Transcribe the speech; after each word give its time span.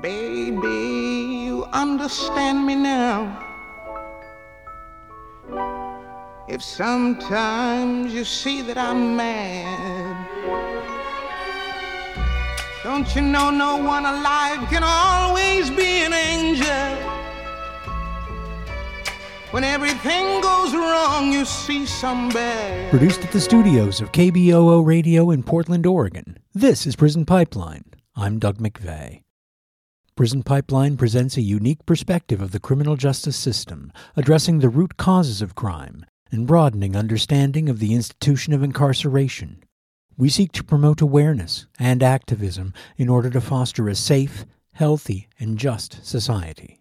Baby, 0.00 1.44
you 1.44 1.64
understand 1.72 2.64
me 2.64 2.74
now. 2.74 3.44
If 6.48 6.62
sometimes 6.62 8.14
you 8.14 8.24
see 8.24 8.62
that 8.62 8.78
I'm 8.78 9.16
mad, 9.16 10.28
don't 12.82 13.14
you 13.14 13.22
know 13.22 13.50
no 13.50 13.76
one 13.76 14.06
alive 14.06 14.66
can 14.70 14.82
always 14.82 15.68
be 15.68 16.04
an 16.04 16.12
angel? 16.12 16.96
When 19.50 19.64
everything 19.64 20.40
goes 20.40 20.74
wrong, 20.74 21.32
you 21.32 21.44
see 21.44 21.86
some 21.86 22.28
bad. 22.28 22.90
Produced 22.90 23.24
at 23.24 23.32
the 23.32 23.40
studios 23.40 24.00
of 24.00 24.12
KBOO 24.12 24.84
Radio 24.86 25.30
in 25.30 25.42
Portland, 25.42 25.86
Oregon, 25.86 26.38
this 26.54 26.86
is 26.86 26.96
Prison 26.96 27.26
Pipeline. 27.26 27.84
I'm 28.20 28.40
Doug 28.40 28.58
McVay. 28.58 29.22
Prison 30.16 30.42
Pipeline 30.42 30.96
presents 30.96 31.36
a 31.36 31.40
unique 31.40 31.86
perspective 31.86 32.40
of 32.40 32.50
the 32.50 32.58
criminal 32.58 32.96
justice 32.96 33.36
system, 33.36 33.92
addressing 34.16 34.58
the 34.58 34.68
root 34.68 34.96
causes 34.96 35.40
of 35.40 35.54
crime 35.54 36.04
and 36.32 36.44
broadening 36.44 36.96
understanding 36.96 37.68
of 37.68 37.78
the 37.78 37.94
institution 37.94 38.52
of 38.52 38.64
incarceration. 38.64 39.62
We 40.16 40.30
seek 40.30 40.50
to 40.54 40.64
promote 40.64 41.00
awareness 41.00 41.68
and 41.78 42.02
activism 42.02 42.74
in 42.96 43.08
order 43.08 43.30
to 43.30 43.40
foster 43.40 43.88
a 43.88 43.94
safe, 43.94 44.44
healthy, 44.72 45.28
and 45.38 45.56
just 45.56 46.04
society. 46.04 46.80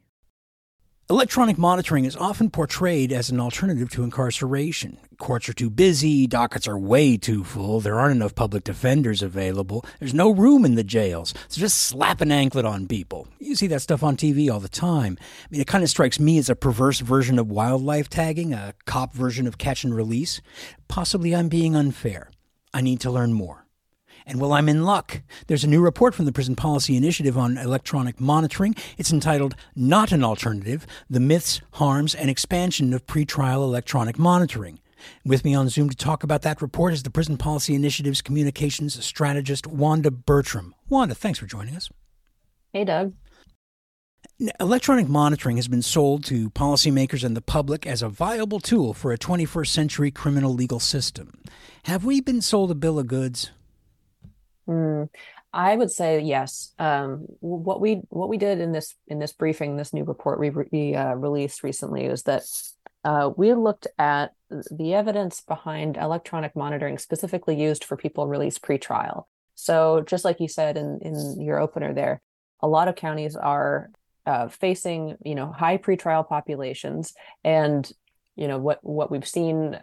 Electronic 1.10 1.58
monitoring 1.58 2.04
is 2.04 2.18
often 2.18 2.50
portrayed 2.50 3.14
as 3.14 3.30
an 3.30 3.40
alternative 3.40 3.90
to 3.90 4.04
incarceration. 4.04 4.98
Courts 5.18 5.48
are 5.48 5.54
too 5.54 5.70
busy, 5.70 6.28
dockets 6.28 6.68
are 6.68 6.78
way 6.78 7.16
too 7.16 7.46
full, 7.46 7.80
there 7.80 7.98
aren't 7.98 8.18
enough 8.18 8.36
public 8.36 8.66
defenders 8.66 9.22
available, 9.22 9.86
there's 10.00 10.14
no 10.14 10.30
room 10.30 10.66
in 10.66 10.76
the 10.76 10.84
jails, 10.84 11.34
so 11.48 11.62
just 11.62 11.78
slap 11.78 12.20
an 12.20 12.30
anklet 12.30 12.66
on 12.66 12.90
people. 12.90 13.26
You 13.40 13.56
see 13.56 13.68
that 13.68 13.82
stuff 13.82 14.04
on 14.04 14.18
TV 14.18 14.52
all 14.52 14.60
the 14.60 14.68
time. 14.68 15.18
I 15.22 15.48
mean, 15.50 15.62
it 15.62 15.68
kind 15.68 15.82
of 15.82 15.90
strikes 15.90 16.20
me 16.20 16.40
as 16.40 16.50
a 16.50 16.58
perverse 16.58 17.00
version 17.00 17.40
of 17.40 17.50
wildlife 17.50 18.10
tagging, 18.10 18.52
a 18.52 18.74
cop 18.84 19.14
version 19.14 19.48
of 19.48 19.58
catch 19.58 19.86
and 19.86 19.96
release. 19.96 20.42
Possibly 20.90 21.34
I'm 21.34 21.48
being 21.48 21.74
unfair. 21.74 22.32
I 22.74 22.82
need 22.82 23.00
to 23.00 23.12
learn 23.12 23.32
more. 23.32 23.67
And 24.28 24.42
well, 24.42 24.52
I'm 24.52 24.68
in 24.68 24.84
luck. 24.84 25.22
There's 25.48 25.64
a 25.64 25.70
new 25.70 25.82
report 25.82 26.14
from 26.14 26.26
the 26.26 26.34
Prison 26.34 26.58
Policy 26.58 26.98
Initiative 26.98 27.38
on 27.38 27.58
electronic 27.58 28.20
monitoring. 28.20 28.76
It's 28.98 29.14
entitled 29.14 29.56
Not 29.74 30.12
an 30.12 30.22
Alternative 30.22 30.86
The 31.10 31.22
Myths, 31.22 31.62
Harms, 31.72 32.14
and 32.14 32.30
Expansion 32.30 32.94
of 32.94 33.06
Pretrial 33.08 33.64
Electronic 33.64 34.20
Monitoring. 34.20 34.80
With 35.24 35.46
me 35.46 35.56
on 35.56 35.70
Zoom 35.70 35.90
to 35.90 35.96
talk 35.96 36.24
about 36.24 36.42
that 36.42 36.62
report 36.62 36.92
is 36.92 37.04
the 37.04 37.10
Prison 37.10 37.38
Policy 37.38 37.74
Initiative's 37.74 38.22
communications 38.22 39.02
strategist, 39.04 39.66
Wanda 39.66 40.12
Bertram. 40.12 40.76
Wanda, 40.90 41.16
thanks 41.16 41.40
for 41.40 41.46
joining 41.46 41.78
us. 41.78 41.90
Hey, 42.74 42.84
Doug. 42.84 43.14
Electronic 44.60 45.08
monitoring 45.08 45.56
has 45.56 45.70
been 45.70 45.82
sold 45.82 46.26
to 46.26 46.50
policymakers 46.50 47.24
and 47.24 47.36
the 47.36 47.42
public 47.42 47.88
as 47.88 48.02
a 48.02 48.10
viable 48.10 48.60
tool 48.60 48.94
for 48.94 49.14
a 49.14 49.18
21st 49.18 49.68
century 49.68 50.12
criminal 50.12 50.54
legal 50.54 50.82
system. 50.82 51.42
Have 51.86 52.04
we 52.04 52.20
been 52.20 52.42
sold 52.42 52.72
a 52.72 52.76
bill 52.76 53.00
of 53.00 53.08
goods? 53.08 53.52
Mm, 54.68 55.10
I 55.54 55.76
would 55.76 55.92
say 55.92 56.20
yes. 56.20 56.74
Um, 56.78 57.26
what 57.40 57.80
we 57.80 58.02
what 58.10 58.30
we 58.30 58.38
did 58.38 58.60
in 58.60 58.72
this 58.72 58.96
in 59.08 59.20
this 59.20 59.34
briefing, 59.34 59.78
this 59.78 59.94
new 59.94 60.04
report 60.04 60.40
we, 60.40 60.50
we 60.50 60.96
uh, 60.96 61.14
released 61.14 61.64
recently, 61.64 62.06
is 62.06 62.24
that 62.24 62.44
uh, 63.04 63.32
we 63.38 63.54
looked 63.54 63.88
at 63.98 64.34
the 64.50 64.94
evidence 64.94 65.42
behind 65.42 65.98
electronic 65.98 66.56
monitoring 66.56 66.98
specifically 66.98 67.60
used 67.60 67.84
for 67.84 67.96
people 67.96 68.28
released 68.28 68.62
pre-trial. 68.62 69.28
So 69.56 70.04
just 70.06 70.26
like 70.26 70.40
you 70.40 70.48
said 70.48 70.78
in 70.78 71.00
in 71.02 71.42
your 71.42 71.60
opener 71.60 71.94
there, 71.94 72.22
a 72.62 72.68
lot 72.68 72.88
of 72.90 72.96
counties 72.96 73.36
are 73.36 73.90
uh, 74.26 74.50
facing 74.50 75.16
you 75.24 75.36
know 75.36 75.52
high 75.52 75.78
pretrial 75.78 76.28
populations, 76.28 77.14
and 77.46 77.90
you 78.36 78.48
know 78.50 78.58
what 78.58 78.80
what 78.84 79.10
we've 79.10 79.28
seen 79.28 79.80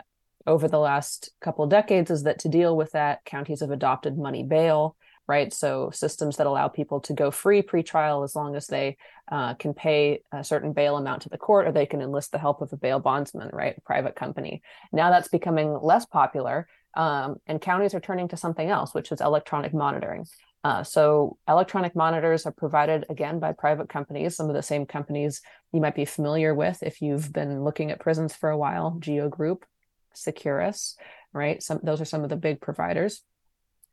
over 0.46 0.68
the 0.68 0.78
last 0.78 1.30
couple 1.40 1.66
decades 1.66 2.10
is 2.10 2.24
that 2.24 2.40
to 2.40 2.48
deal 2.48 2.76
with 2.76 2.92
that, 2.92 3.24
counties 3.24 3.60
have 3.60 3.70
adopted 3.70 4.18
money 4.18 4.42
bail, 4.42 4.96
right? 5.26 5.52
So 5.52 5.90
systems 5.90 6.36
that 6.36 6.46
allow 6.46 6.68
people 6.68 7.00
to 7.00 7.14
go 7.14 7.30
free 7.30 7.62
pre-trial 7.62 8.22
as 8.22 8.36
long 8.36 8.54
as 8.56 8.66
they 8.66 8.96
uh, 9.32 9.54
can 9.54 9.72
pay 9.72 10.20
a 10.32 10.44
certain 10.44 10.72
bail 10.72 10.96
amount 10.96 11.22
to 11.22 11.30
the 11.30 11.38
court, 11.38 11.66
or 11.66 11.72
they 11.72 11.86
can 11.86 12.02
enlist 12.02 12.32
the 12.32 12.38
help 12.38 12.60
of 12.60 12.72
a 12.72 12.76
bail 12.76 13.00
bondsman, 13.00 13.48
right? 13.52 13.76
A 13.78 13.80
private 13.80 14.16
company. 14.16 14.62
Now 14.92 15.10
that's 15.10 15.28
becoming 15.28 15.78
less 15.80 16.04
popular, 16.04 16.68
um, 16.94 17.36
and 17.46 17.60
counties 17.60 17.94
are 17.94 18.00
turning 18.00 18.28
to 18.28 18.36
something 18.36 18.68
else, 18.68 18.94
which 18.94 19.10
is 19.12 19.20
electronic 19.20 19.72
monitoring. 19.72 20.26
Uh, 20.62 20.82
so 20.82 21.36
electronic 21.46 21.94
monitors 21.94 22.46
are 22.46 22.52
provided 22.52 23.04
again 23.10 23.38
by 23.38 23.52
private 23.52 23.88
companies, 23.88 24.34
some 24.34 24.48
of 24.48 24.54
the 24.54 24.62
same 24.62 24.86
companies 24.86 25.42
you 25.72 25.80
might 25.80 25.94
be 25.94 26.06
familiar 26.06 26.54
with 26.54 26.82
if 26.82 27.02
you've 27.02 27.32
been 27.32 27.64
looking 27.64 27.90
at 27.90 28.00
prisons 28.00 28.34
for 28.34 28.48
a 28.48 28.56
while, 28.56 28.96
Geo 28.98 29.28
Group, 29.28 29.66
Securus, 30.14 30.96
right? 31.32 31.62
Some 31.62 31.80
those 31.82 32.00
are 32.00 32.06
some 32.06 32.22
of 32.22 32.30
the 32.30 32.36
big 32.36 32.60
providers. 32.60 33.22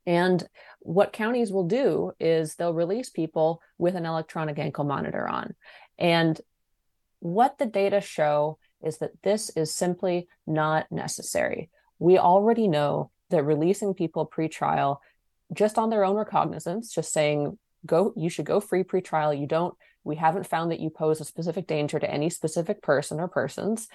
And 0.05 0.47
what 0.79 1.13
counties 1.13 1.51
will 1.51 1.67
do 1.67 2.11
is 2.19 2.55
they'll 2.55 2.73
release 2.73 3.09
people 3.09 3.61
with 3.77 3.95
an 3.95 4.05
electronic 4.05 4.57
ankle 4.57 4.83
monitor 4.83 5.27
on. 5.27 5.53
And 5.99 6.39
what 7.19 7.59
the 7.59 7.67
data 7.67 8.01
show 8.01 8.57
is 8.83 8.97
that 8.97 9.21
this 9.21 9.51
is 9.55 9.73
simply 9.73 10.27
not 10.47 10.91
necessary. 10.91 11.69
We 11.99 12.17
already 12.17 12.67
know 12.67 13.11
that 13.29 13.43
releasing 13.43 13.93
people 13.93 14.25
pre-trial 14.25 15.01
just 15.53 15.77
on 15.77 15.91
their 15.91 16.03
own 16.03 16.15
recognizance, 16.15 16.91
just 16.91 17.13
saying 17.13 17.57
go 17.85 18.13
you 18.15 18.29
should 18.29 18.45
go 18.45 18.59
free 18.59 18.83
pre-trial, 18.83 19.33
you 19.33 19.47
don't 19.47 19.75
we 20.03 20.15
haven't 20.15 20.47
found 20.47 20.71
that 20.71 20.79
you 20.79 20.89
pose 20.89 21.21
a 21.21 21.25
specific 21.25 21.67
danger 21.67 21.99
to 21.99 22.09
any 22.09 22.29
specific 22.29 22.81
person 22.81 23.19
or 23.19 23.27
persons 23.27 23.87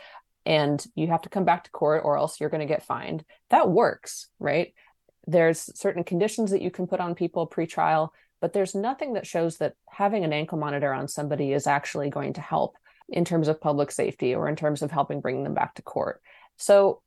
and 0.46 0.84
you 0.94 1.08
have 1.08 1.22
to 1.22 1.28
come 1.28 1.44
back 1.44 1.64
to 1.64 1.70
court 1.70 2.02
or 2.04 2.16
else 2.16 2.40
you're 2.40 2.50
going 2.50 2.66
to 2.66 2.72
get 2.72 2.84
fined. 2.84 3.24
That 3.50 3.68
works, 3.68 4.28
right? 4.38 4.72
There's 5.26 5.76
certain 5.78 6.04
conditions 6.04 6.52
that 6.52 6.62
you 6.62 6.70
can 6.70 6.86
put 6.86 7.00
on 7.00 7.16
people 7.16 7.46
pre-trial, 7.46 8.14
but 8.40 8.52
there's 8.52 8.74
nothing 8.74 9.14
that 9.14 9.26
shows 9.26 9.58
that 9.58 9.74
having 9.90 10.24
an 10.24 10.32
ankle 10.32 10.56
monitor 10.56 10.92
on 10.92 11.08
somebody 11.08 11.52
is 11.52 11.66
actually 11.66 12.10
going 12.10 12.34
to 12.34 12.40
help 12.40 12.76
in 13.08 13.24
terms 13.24 13.48
of 13.48 13.60
public 13.60 13.90
safety 13.90 14.34
or 14.34 14.48
in 14.48 14.56
terms 14.56 14.82
of 14.82 14.90
helping 14.90 15.20
bring 15.20 15.42
them 15.42 15.54
back 15.54 15.74
to 15.74 15.82
court. 15.82 16.22
So 16.56 17.02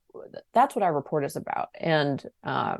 that's 0.53 0.75
what 0.75 0.83
our 0.83 0.93
report 0.93 1.23
is 1.23 1.35
about. 1.35 1.69
And 1.79 2.23
uh, 2.43 2.77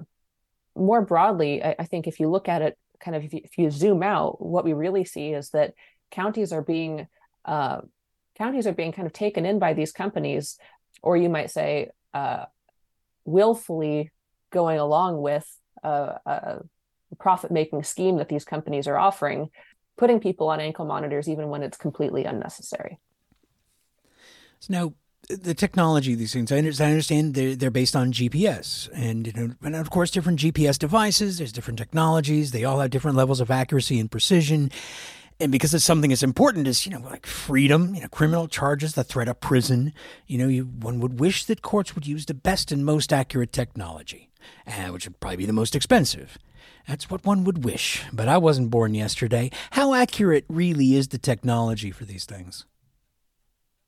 more 0.76 1.02
broadly, 1.02 1.64
I, 1.64 1.76
I, 1.80 1.86
think 1.86 2.08
if 2.08 2.20
you 2.20 2.30
look 2.30 2.48
at 2.48 2.62
it 2.62 2.78
kind 3.00 3.16
of 3.16 3.24
if 3.24 3.34
you, 3.34 3.42
if 3.44 3.58
you, 3.58 3.70
zoom 3.72 4.04
out, 4.04 4.42
what 4.42 4.66
we 4.66 4.74
really 4.74 5.06
see 5.06 5.30
is 5.30 5.52
that 5.52 5.74
counties 6.12 6.52
are 6.52 6.62
being 6.62 7.08
uh, 7.46 7.82
counties 8.40 8.66
are 8.66 8.74
being 8.74 8.92
kind 8.92 9.06
of 9.06 9.14
taken 9.14 9.46
in 9.46 9.60
by 9.60 9.74
these 9.74 9.92
companies, 9.92 10.58
or 11.04 11.18
you 11.18 11.30
might 11.30 11.52
say, 11.52 11.90
uh, 12.14 12.46
willfully 13.26 14.12
going 14.52 14.80
along 14.80 15.22
with 15.22 15.46
a, 15.84 16.20
a 16.26 16.60
profit 17.20 17.52
making 17.52 17.84
scheme 17.84 18.18
that 18.18 18.30
these 18.30 18.46
companies 18.46 18.88
are 18.88 18.98
offering, 18.98 19.50
putting 19.98 20.20
people 20.20 20.48
on 20.50 20.60
ankle 20.60 20.86
monitors 20.86 21.28
even 21.28 21.50
when 21.50 21.62
it's 21.62 21.78
completely 21.78 22.24
unnecessary. 22.24 22.98
So 24.60 24.74
now, 24.74 24.94
the 25.30 25.54
technology 25.54 26.16
these 26.16 26.34
things, 26.34 26.52
I 26.52 26.58
understand 26.58 27.36
they're, 27.36 27.56
they're 27.56 27.70
based 27.70 27.96
on 27.96 28.12
GPS, 28.12 28.90
and 28.94 29.28
you 29.28 29.34
know, 29.34 29.54
and 29.62 29.76
of 29.76 29.92
course, 29.92 30.10
different 30.10 30.40
GPS 30.40 30.80
devices. 30.80 31.38
There's 31.38 31.52
different 31.52 31.78
technologies. 31.78 32.50
They 32.50 32.64
all 32.64 32.80
have 32.80 32.90
different 32.90 33.16
levels 33.16 33.40
of 33.40 33.52
accuracy 33.52 34.00
and 34.00 34.10
precision 34.10 34.72
and 35.40 35.52
because 35.52 35.74
it's 35.74 35.86
something 35.86 36.12
as 36.12 36.24
important 36.24 36.68
as 36.68 36.86
you 36.86 36.92
know 36.92 37.00
like 37.00 37.26
freedom 37.26 37.96
you 37.96 38.02
know 38.02 38.08
criminal 38.08 38.48
charges 38.48 38.94
the 38.94 39.04
threat 39.04 39.28
of 39.28 39.40
prison 39.40 39.94
you 40.28 40.38
know 40.38 40.48
you, 40.48 40.64
one 40.64 41.00
would 41.00 41.20
wish 41.20 41.46
that 41.46 41.62
courts 41.62 41.96
would 41.96 42.08
use 42.08 42.26
the 42.26 42.34
best 42.34 42.72
and 42.72 42.86
most 42.86 43.14
accurate 43.14 43.54
technology 43.54 44.30
uh, 44.68 44.88
which 44.88 45.06
would 45.06 45.20
probably 45.20 45.38
be 45.38 45.46
the 45.46 45.54
most 45.54 45.76
expensive. 45.76 46.38
That's 46.88 47.10
what 47.10 47.26
one 47.26 47.44
would 47.44 47.64
wish 47.64 48.04
but 48.12 48.28
i 48.28 48.38
wasn't 48.38 48.72
born 48.72 48.96
yesterday. 48.96 49.52
How 49.72 49.94
accurate 49.94 50.46
really 50.48 50.96
is 50.96 51.10
the 51.10 51.18
technology 51.18 51.92
for 51.92 52.06
these 52.06 52.26
things? 52.26 52.66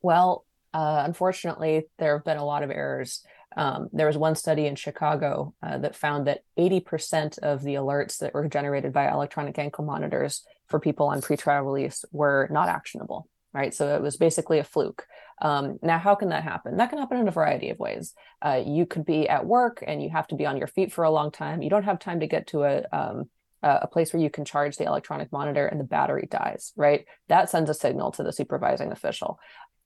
Well 0.01 0.45
uh, 0.73 1.03
unfortunately 1.05 1.83
there 1.99 2.15
have 2.17 2.25
been 2.25 2.37
a 2.37 2.45
lot 2.45 2.63
of 2.63 2.71
errors 2.71 3.23
um, 3.57 3.89
there 3.91 4.07
was 4.07 4.17
one 4.17 4.35
study 4.35 4.65
in 4.65 4.75
Chicago 4.75 5.53
uh, 5.61 5.77
that 5.79 5.95
found 5.95 6.27
that 6.27 6.43
80% 6.57 7.39
of 7.39 7.61
the 7.61 7.75
alerts 7.75 8.19
that 8.19 8.33
were 8.33 8.47
generated 8.47 8.93
by 8.93 9.11
electronic 9.11 9.59
ankle 9.59 9.83
monitors 9.83 10.43
for 10.67 10.79
people 10.79 11.07
on 11.07 11.21
pretrial 11.21 11.65
release 11.65 12.05
were 12.11 12.47
not 12.49 12.69
actionable, 12.69 13.27
right? 13.53 13.73
So 13.73 13.93
it 13.95 14.01
was 14.01 14.15
basically 14.15 14.59
a 14.59 14.63
fluke. 14.63 15.05
Um, 15.41 15.79
now, 15.81 15.97
how 15.97 16.15
can 16.15 16.29
that 16.29 16.43
happen? 16.43 16.77
That 16.77 16.89
can 16.89 16.99
happen 16.99 17.17
in 17.17 17.27
a 17.27 17.31
variety 17.31 17.69
of 17.71 17.79
ways. 17.79 18.13
Uh, 18.41 18.61
you 18.65 18.85
could 18.85 19.05
be 19.05 19.27
at 19.27 19.45
work 19.45 19.83
and 19.85 20.01
you 20.01 20.09
have 20.11 20.27
to 20.27 20.35
be 20.35 20.45
on 20.45 20.57
your 20.57 20.67
feet 20.67 20.93
for 20.93 21.03
a 21.03 21.11
long 21.11 21.31
time. 21.31 21.61
You 21.61 21.69
don't 21.69 21.83
have 21.83 21.99
time 21.99 22.21
to 22.21 22.27
get 22.27 22.47
to 22.47 22.63
a 22.63 22.83
um, 22.93 23.29
a 23.63 23.87
place 23.87 24.11
where 24.11 24.21
you 24.21 24.29
can 24.31 24.43
charge 24.43 24.77
the 24.77 24.85
electronic 24.85 25.31
monitor 25.31 25.67
and 25.67 25.79
the 25.79 25.83
battery 25.83 26.27
dies, 26.29 26.73
right? 26.75 27.05
That 27.27 27.47
sends 27.47 27.69
a 27.69 27.75
signal 27.75 28.11
to 28.13 28.23
the 28.23 28.33
supervising 28.33 28.91
official 28.91 29.39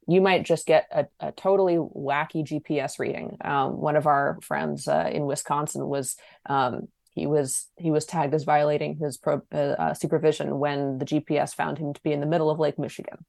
you 0.07 0.21
might 0.21 0.43
just 0.43 0.65
get 0.65 0.87
a, 0.91 1.07
a 1.19 1.31
totally 1.31 1.75
wacky 1.75 2.45
GPS 2.45 2.99
reading. 2.99 3.37
Um, 3.43 3.77
one 3.77 3.95
of 3.95 4.05
our 4.05 4.37
friends 4.41 4.87
uh, 4.87 5.09
in 5.11 5.25
Wisconsin 5.25 5.87
was 5.87 6.15
um, 6.45 6.87
he 7.11 7.25
was 7.27 7.67
he 7.77 7.91
was 7.91 8.05
tagged 8.05 8.33
as 8.33 8.43
violating 8.43 8.97
his 8.97 9.17
pro, 9.17 9.41
uh, 9.53 9.57
uh 9.57 9.93
supervision 9.93 10.59
when 10.59 10.99
the 10.99 11.05
GPS 11.05 11.55
found 11.55 11.77
him 11.77 11.93
to 11.93 12.01
be 12.03 12.11
in 12.11 12.19
the 12.19 12.25
middle 12.25 12.49
of 12.49 12.59
Lake 12.59 12.77
Michigan. 12.77 13.25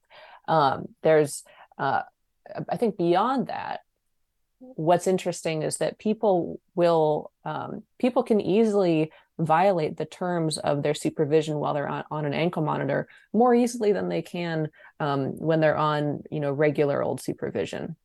Um, 0.48 0.86
there's, 1.02 1.42
uh, 1.78 2.02
I 2.68 2.76
think, 2.76 2.96
beyond 2.96 3.46
that, 3.48 3.80
what's 4.58 5.06
interesting 5.06 5.62
is 5.62 5.78
that 5.78 5.98
people 5.98 6.60
will 6.74 7.32
um, 7.44 7.82
people 7.98 8.22
can 8.22 8.40
easily 8.40 9.12
violate 9.38 9.96
the 9.96 10.04
terms 10.04 10.58
of 10.58 10.82
their 10.82 10.94
supervision 10.94 11.58
while 11.58 11.74
they're 11.74 11.88
on, 11.88 12.04
on 12.10 12.24
an 12.24 12.34
ankle 12.34 12.62
monitor 12.62 13.08
more 13.32 13.54
easily 13.54 13.92
than 13.92 14.08
they 14.08 14.22
can 14.22 14.68
um, 15.00 15.36
when 15.38 15.60
they're 15.60 15.76
on 15.76 16.22
you 16.30 16.40
know 16.40 16.52
regular 16.52 17.02
old 17.02 17.20
supervision. 17.20 17.96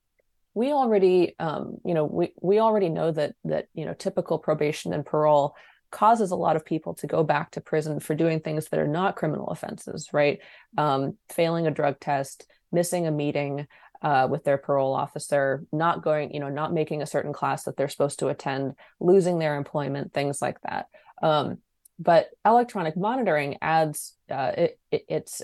We 0.54 0.72
already 0.72 1.36
um, 1.40 1.78
you 1.86 1.94
know 1.94 2.06
we 2.06 2.34
we 2.42 2.60
already 2.60 2.90
know 2.90 3.12
that 3.12 3.36
that 3.46 3.68
you 3.74 3.86
know 3.86 3.94
typical 3.94 4.40
probation 4.40 4.94
and 4.94 5.06
parole 5.06 5.56
causes 5.92 6.32
a 6.32 6.36
lot 6.36 6.56
of 6.56 6.66
people 6.66 6.94
to 6.96 7.08
go 7.08 7.22
back 7.22 7.52
to 7.52 7.62
prison 7.62 8.00
for 8.00 8.16
doing 8.16 8.40
things 8.40 8.70
that 8.70 8.80
are 8.80 8.88
not 8.88 9.16
criminal 9.16 9.48
offenses 9.48 10.10
right? 10.14 10.40
Um, 10.78 11.18
failing 11.30 11.68
a 11.68 11.72
drug 11.72 12.00
test 12.00 12.48
missing 12.72 13.08
a 13.08 13.12
meeting 13.12 13.68
uh, 14.02 14.28
with 14.30 14.44
their 14.44 14.58
parole 14.58 14.94
officer 14.94 15.64
not 15.72 16.04
going 16.04 16.34
you 16.34 16.40
know 16.40 16.50
not 16.50 16.74
making 16.74 17.02
a 17.02 17.08
certain 17.08 17.34
class 17.34 17.64
that 17.64 17.78
they're 17.78 17.88
supposed 17.88 18.20
to 18.20 18.28
attend 18.28 18.74
losing 19.00 19.40
their 19.40 19.56
employment 19.56 20.12
things 20.12 20.42
like 20.42 20.60
that 20.62 20.88
um, 21.22 21.58
but 22.00 22.30
electronic 22.46 22.98
monitoring 22.98 23.58
adds 23.62 24.16
uh, 24.30 24.52
it, 24.58 24.80
it, 24.92 25.06
it's 25.08 25.42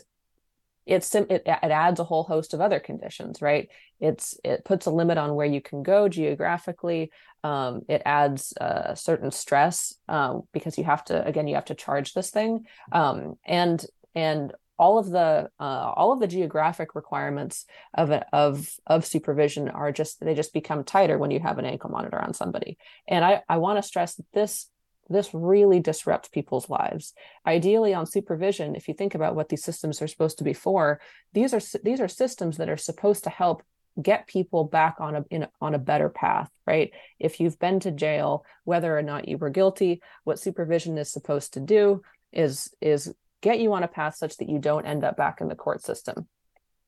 it's 0.88 1.14
it, 1.14 1.30
it 1.30 1.48
adds 1.48 2.00
a 2.00 2.04
whole 2.04 2.24
host 2.24 2.54
of 2.54 2.62
other 2.62 2.80
conditions 2.80 3.42
right? 3.42 3.70
It's 4.00 4.40
it 4.44 4.64
puts 4.64 4.86
a 4.86 4.92
limit 4.92 5.18
on 5.18 5.36
where 5.36 5.46
you 5.46 5.62
can 5.62 5.84
go 5.84 6.08
geographically. 6.08 7.12
Um, 7.44 7.82
it 7.88 8.02
adds 8.06 8.54
a 8.60 8.92
uh, 8.92 8.96
certain 8.96 9.32
stress 9.32 9.94
um, 10.08 10.44
because 10.54 10.78
you 10.78 10.84
have 10.84 11.04
to 11.06 11.26
again 11.26 11.48
you 11.48 11.56
have 11.56 11.66
to 11.66 11.76
charge 11.76 12.14
this 12.14 12.30
thing. 12.30 12.66
Um, 12.92 13.36
and 13.46 13.86
and 14.16 14.54
all 14.80 15.00
of 15.00 15.10
the 15.10 15.50
uh, 15.60 15.92
all 15.96 16.12
of 16.12 16.20
the 16.20 16.28
geographic 16.28 16.96
requirements 16.96 17.66
of 17.94 18.12
of 18.32 18.72
of 18.86 19.06
supervision 19.06 19.70
are 19.70 19.92
just 19.92 20.20
they 20.20 20.36
just 20.36 20.54
become 20.54 20.84
tighter 20.84 21.18
when 21.18 21.32
you 21.32 21.40
have 21.40 21.58
an 21.58 21.66
ankle 21.66 21.90
monitor 21.90 22.22
on 22.22 22.34
somebody. 22.34 22.78
And 23.08 23.26
i 23.26 23.42
i 23.50 23.58
want 23.58 23.78
to 23.78 23.84
stress 23.84 24.16
that 24.16 24.32
this 24.34 24.68
this 25.10 25.34
really 25.34 25.80
disrupts 25.80 26.30
people's 26.30 26.70
lives. 26.70 27.14
Ideally 27.46 27.94
on 27.94 28.06
supervision 28.06 28.76
if 28.76 28.88
you 28.88 28.94
think 28.94 29.16
about 29.16 29.36
what 29.36 29.50
these 29.50 29.64
systems 29.64 30.02
are 30.02 30.08
supposed 30.08 30.38
to 30.40 30.44
be 30.44 30.54
for 30.54 31.00
these 31.34 31.54
are 31.54 31.62
these 31.84 32.02
are 32.02 32.08
systems 32.08 32.58
that 32.58 32.70
are 32.70 32.78
supposed 32.78 33.24
to 33.24 33.30
help 33.30 33.64
get 34.00 34.28
people 34.28 34.64
back 34.64 34.98
on 35.00 35.16
a 35.16 35.26
in, 35.32 35.48
on 35.60 35.74
a 35.74 35.80
better 35.80 36.10
path 36.10 36.50
right? 36.66 36.92
If 37.20 37.40
you've 37.40 37.60
been 37.60 37.80
to 37.82 37.92
jail 37.92 38.46
whether 38.64 38.98
or 38.98 39.02
not 39.02 39.28
you 39.28 39.38
were 39.38 39.50
guilty 39.50 40.02
what 40.24 40.40
supervision 40.40 40.98
is 40.98 41.12
supposed 41.12 41.54
to 41.54 41.60
do 41.60 42.02
is 42.32 42.74
is 42.82 43.14
get 43.42 43.60
you 43.60 43.74
on 43.74 43.84
a 43.84 43.88
path 43.88 44.16
such 44.16 44.38
that 44.38 44.50
you 44.50 44.60
don't 44.60 44.86
end 44.86 45.04
up 45.04 45.16
back 45.18 45.42
in 45.42 45.48
the 45.48 45.56
court 45.56 45.82
system. 45.82 46.28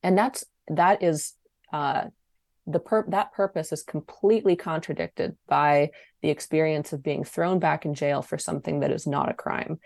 And 0.04 0.18
that's 0.18 0.46
that 0.68 1.04
is 1.04 1.34
uh, 1.72 2.06
the 2.70 2.80
pur- 2.80 3.10
that 3.10 3.34
purpose 3.34 3.72
is 3.72 3.84
completely 3.84 4.56
contradicted 4.56 5.36
by 5.48 5.90
the 6.22 6.30
experience 6.30 6.94
of 6.94 7.04
being 7.04 7.24
thrown 7.24 7.60
back 7.60 7.86
in 7.86 7.96
jail 7.96 8.22
for 8.22 8.38
something 8.38 8.82
that 8.82 8.92
is 8.92 9.08
not 9.08 9.30
a 9.30 9.34
crime. 9.34 9.80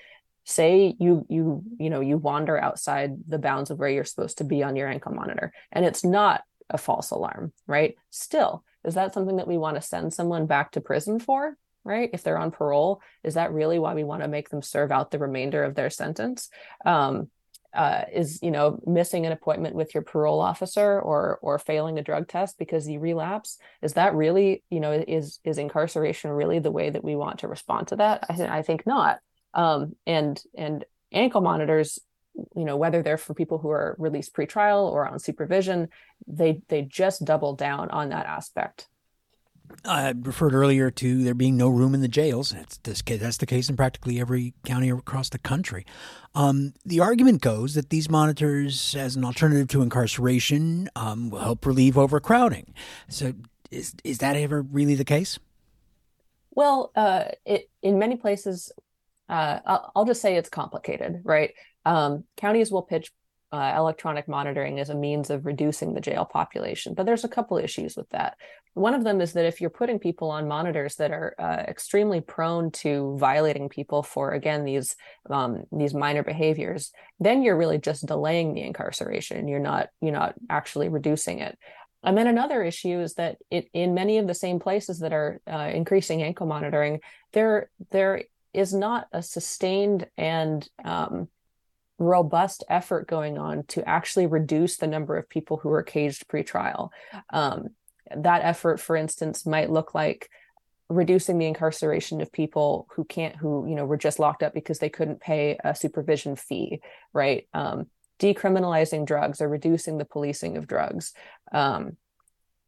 Say 0.44 0.94
you 1.00 1.26
you 1.30 1.64
you 1.80 1.90
know 1.90 2.02
you 2.02 2.18
wander 2.18 2.58
outside 2.58 3.14
the 3.28 3.40
bounds 3.40 3.72
of 3.72 3.80
where 3.80 3.90
you're 3.90 4.04
supposed 4.04 4.40
to 4.40 4.44
be 4.44 4.62
on 4.62 4.76
your 4.76 4.90
ankle 4.90 5.14
monitor 5.14 5.54
and 5.72 5.86
it's 5.86 6.04
not 6.04 6.44
a 6.70 6.78
false 6.78 7.12
alarm 7.12 7.54
right? 7.66 7.96
Still 8.10 8.64
is 8.84 8.96
that 8.96 9.14
something 9.14 9.38
that 9.38 9.48
we 9.48 9.58
want 9.58 9.76
to 9.76 9.82
send 9.82 10.14
someone 10.14 10.46
back 10.46 10.72
to 10.72 10.82
prison 10.82 11.20
for 11.20 11.56
right? 11.86 12.10
If 12.12 12.24
they're 12.24 12.38
on 12.38 12.52
parole 12.52 13.02
is 13.24 13.36
that 13.36 13.54
really 13.54 13.80
why 13.80 13.94
we 13.94 14.04
want 14.04 14.22
to 14.22 14.28
make 14.28 14.50
them 14.50 14.62
serve 14.62 14.92
out 14.92 15.12
the 15.12 15.20
remainder 15.20 15.64
of 15.64 15.76
their 15.76 15.90
sentence? 15.90 16.50
Um, 16.86 17.30
uh, 17.74 18.04
is 18.12 18.40
you 18.42 18.52
know 18.52 18.80
missing 18.86 19.26
an 19.26 19.32
appointment 19.32 19.76
with 19.76 19.94
your 19.94 20.04
parole 20.04 20.40
officer 20.40 21.00
or 21.00 21.40
or 21.42 21.58
failing 21.58 21.98
a 21.98 22.04
drug 22.04 22.28
test 22.28 22.58
because 22.58 22.88
you 22.88 23.00
relapse 23.00 23.58
is 23.82 23.94
that 23.94 24.14
really 24.16 24.64
you 24.70 24.80
know 24.80 24.92
is 24.92 25.40
is 25.44 25.58
incarceration 25.58 26.32
really 26.32 26.60
the 26.60 26.72
way 26.72 26.90
that 26.90 27.04
we 27.04 27.16
want 27.16 27.40
to 27.40 27.48
respond 27.48 27.88
to 27.88 27.96
that? 27.96 28.26
I, 28.30 28.36
th- 28.36 28.50
I 28.50 28.62
think 28.62 28.86
not. 28.86 29.20
Um, 29.54 29.96
and 30.06 30.42
and 30.56 30.86
ankle 31.12 31.42
monitors 31.42 32.00
you 32.56 32.66
know 32.66 32.78
whether 32.78 33.04
they're 33.04 33.18
for 33.18 33.34
people 33.34 33.60
who 33.60 33.70
are 33.70 33.96
released 34.00 34.34
pretrial 34.34 34.92
or 34.92 35.08
on 35.08 35.20
supervision 35.20 35.90
they 36.28 36.62
they 36.68 36.82
just 36.82 37.24
double 37.24 37.56
down 37.56 37.90
on 37.92 38.10
that 38.10 38.26
aspect 38.26 38.88
I 39.86 40.14
referred 40.18 40.54
earlier 40.54 40.92
to 40.92 41.24
there 41.24 41.34
being 41.34 41.58
no 41.58 41.68
room 41.70 41.94
in 41.94 42.02
the 42.02 42.08
jails. 42.08 42.52
That's, 42.52 43.02
that's 43.02 43.38
the 43.38 43.46
case 43.46 43.70
in 43.70 43.76
practically 43.76 44.20
every 44.20 44.54
county 44.66 44.90
across 44.90 45.30
the 45.30 45.38
country. 45.38 45.86
Um, 46.36 46.74
the 46.86 47.00
argument 47.00 47.42
goes 47.42 47.76
that 47.76 47.90
these 47.90 48.10
monitors, 48.10 48.96
as 48.96 49.16
an 49.16 49.26
alternative 49.26 49.68
to 49.70 49.82
incarceration, 49.82 50.90
um, 50.96 51.30
will 51.30 51.40
help 51.40 51.66
relieve 51.66 51.98
overcrowding. 51.98 52.74
So, 53.10 53.34
is 53.72 53.94
is 54.04 54.20
that 54.20 54.36
ever 54.36 54.62
really 54.62 54.96
the 54.96 55.06
case? 55.06 55.40
Well, 56.52 56.92
uh, 56.96 57.26
it, 57.46 57.70
in 57.82 57.98
many 57.98 58.16
places, 58.16 58.72
uh, 59.28 59.60
I'll, 59.66 59.92
I'll, 59.96 60.06
just 60.06 60.22
say 60.22 60.36
it's 60.36 60.50
complicated, 60.50 61.22
right? 61.24 61.54
Um, 61.86 62.26
counties 62.38 62.72
will 62.72 62.84
pitch 62.84 63.12
uh, 63.52 63.74
electronic 63.78 64.28
monitoring 64.28 64.80
as 64.80 64.90
a 64.90 64.96
means 64.96 65.30
of 65.30 65.46
reducing 65.46 65.94
the 65.94 66.02
jail 66.02 66.26
population. 66.26 66.94
But 66.96 67.06
there's 67.06 67.24
a 67.24 67.30
couple 67.30 67.58
issues 67.58 67.96
with 67.96 68.10
that. 68.10 68.38
One 68.74 68.96
of 68.96 69.04
them 69.04 69.22
is 69.22 69.34
that 69.34 69.46
if 69.46 69.62
you're 69.62 69.70
putting 69.70 70.00
people 70.00 70.32
on 70.32 70.48
monitors 70.48 70.96
that 70.96 71.12
are 71.12 71.36
uh, 71.38 71.64
extremely 71.68 72.22
prone 72.22 72.72
to 72.72 73.16
violating 73.20 73.70
people 73.70 74.02
for 74.02 74.32
again 74.32 74.66
these 74.66 74.96
um, 75.30 75.64
these 75.72 75.94
minor 75.94 76.24
behaviors, 76.24 76.92
then 77.20 77.44
you're 77.44 77.58
really 77.58 77.78
just 77.78 78.06
delaying 78.06 78.54
the 78.54 78.64
incarceration. 78.64 79.48
You're 79.48 79.60
not 79.60 79.90
you're 80.02 80.12
not 80.12 80.34
actually 80.50 80.90
reducing 80.90 81.40
it. 81.40 81.58
And 82.04 82.18
then 82.18 82.28
another 82.28 82.64
issue 82.64 83.00
is 83.00 83.14
that 83.14 83.38
it 83.50 83.70
in 83.74 83.94
many 83.94 84.18
of 84.18 84.28
the 84.28 84.34
same 84.34 84.60
places 84.60 85.00
that 85.00 85.14
are 85.14 85.40
uh, 85.48 85.70
increasing 85.74 86.24
ankle 86.24 86.48
monitoring, 86.48 87.00
there 87.32 87.70
there 87.92 88.24
is 88.54 88.74
not 88.74 89.08
a 89.12 89.22
sustained 89.22 90.08
and 90.18 90.68
um, 90.84 91.28
robust 92.00 92.64
effort 92.70 93.08
going 93.08 93.38
on 93.38 93.64
to 93.68 93.88
actually 93.88 94.28
reduce 94.28 94.78
the 94.78 94.88
number 94.88 95.16
of 95.16 95.30
people 95.30 95.58
who 95.58 95.72
are 95.72 95.84
caged 95.84 96.28
pre-trial. 96.28 96.92
Um, 97.30 97.70
that 98.18 98.44
effort, 98.44 98.80
for 98.80 98.96
instance, 98.96 99.46
might 99.46 99.72
look 99.72 99.94
like 99.94 100.30
reducing 100.90 101.38
the 101.38 101.48
incarceration 101.48 102.22
of 102.22 102.32
people 102.32 102.88
who 102.92 103.04
can't, 103.04 103.36
who 103.36 103.68
you 103.68 103.76
know 103.76 103.86
were 103.86 103.98
just 103.98 104.20
locked 104.20 104.44
up 104.44 104.54
because 104.54 104.80
they 104.80 104.90
couldn't 104.90 105.22
pay 105.22 105.58
a 105.64 105.76
supervision 105.76 106.36
fee, 106.36 106.82
right? 107.14 107.48
Um, 107.54 107.88
decriminalizing 108.20 109.06
drugs 109.06 109.42
or 109.42 109.50
reducing 109.50 109.98
the 109.98 110.06
policing 110.06 110.58
of 110.58 110.68
drugs. 110.68 111.14
Um, 111.52 111.98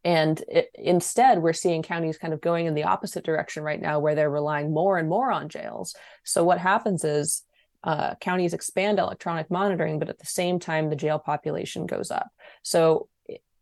and 0.04 0.42
it, 0.48 0.70
instead, 0.74 1.42
we're 1.42 1.52
seeing 1.52 1.82
counties 1.82 2.18
kind 2.18 2.32
of 2.32 2.40
going 2.40 2.66
in 2.66 2.74
the 2.74 2.84
opposite 2.84 3.24
direction 3.24 3.62
right 3.62 3.80
now, 3.80 3.98
where 3.98 4.14
they're 4.14 4.30
relying 4.30 4.72
more 4.72 4.98
and 4.98 5.08
more 5.08 5.32
on 5.32 5.48
jails. 5.48 5.94
So 6.24 6.44
what 6.44 6.58
happens 6.58 7.04
is 7.04 7.42
uh, 7.82 8.14
counties 8.20 8.54
expand 8.54 8.98
electronic 8.98 9.50
monitoring, 9.50 9.98
but 9.98 10.08
at 10.08 10.18
the 10.18 10.26
same 10.26 10.58
time, 10.58 10.90
the 10.90 10.96
jail 10.96 11.18
population 11.18 11.86
goes 11.86 12.10
up. 12.10 12.28
So 12.62 13.08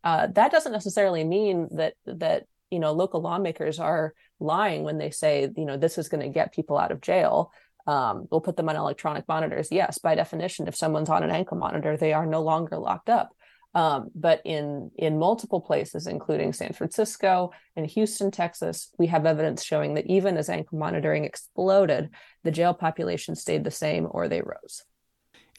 uh, 0.05 0.27
that 0.27 0.51
doesn't 0.51 0.71
necessarily 0.71 1.23
mean 1.23 1.67
that 1.71 1.95
that 2.05 2.45
you 2.69 2.79
know 2.79 2.93
local 2.93 3.21
lawmakers 3.21 3.79
are 3.79 4.13
lying 4.39 4.83
when 4.83 4.99
they 4.99 5.09
say 5.09 5.49
you 5.57 5.65
know 5.65 5.77
this 5.77 5.97
is 5.97 6.07
going 6.07 6.21
to 6.21 6.29
get 6.29 6.53
people 6.53 6.77
out 6.77 6.91
of 6.91 7.01
jail. 7.01 7.51
Um, 7.87 8.27
we'll 8.31 8.41
put 8.41 8.55
them 8.55 8.69
on 8.69 8.75
electronic 8.75 9.27
monitors. 9.27 9.69
Yes, 9.71 9.97
by 9.97 10.15
definition, 10.15 10.67
if 10.67 10.75
someone's 10.75 11.09
on 11.09 11.23
an 11.23 11.31
ankle 11.31 11.57
monitor, 11.57 11.97
they 11.97 12.13
are 12.13 12.25
no 12.25 12.41
longer 12.41 12.77
locked 12.77 13.09
up. 13.09 13.35
Um, 13.73 14.09
but 14.15 14.41
in 14.45 14.91
in 14.95 15.19
multiple 15.19 15.59
places, 15.59 16.05
including 16.07 16.53
San 16.53 16.73
Francisco 16.73 17.51
and 17.75 17.85
Houston, 17.87 18.29
Texas, 18.29 18.91
we 18.99 19.07
have 19.07 19.25
evidence 19.25 19.63
showing 19.63 19.95
that 19.95 20.05
even 20.05 20.37
as 20.37 20.49
ankle 20.49 20.77
monitoring 20.77 21.25
exploded, 21.25 22.11
the 22.43 22.51
jail 22.51 22.75
population 22.75 23.35
stayed 23.35 23.63
the 23.63 23.71
same 23.71 24.07
or 24.09 24.27
they 24.27 24.41
rose. 24.41 24.83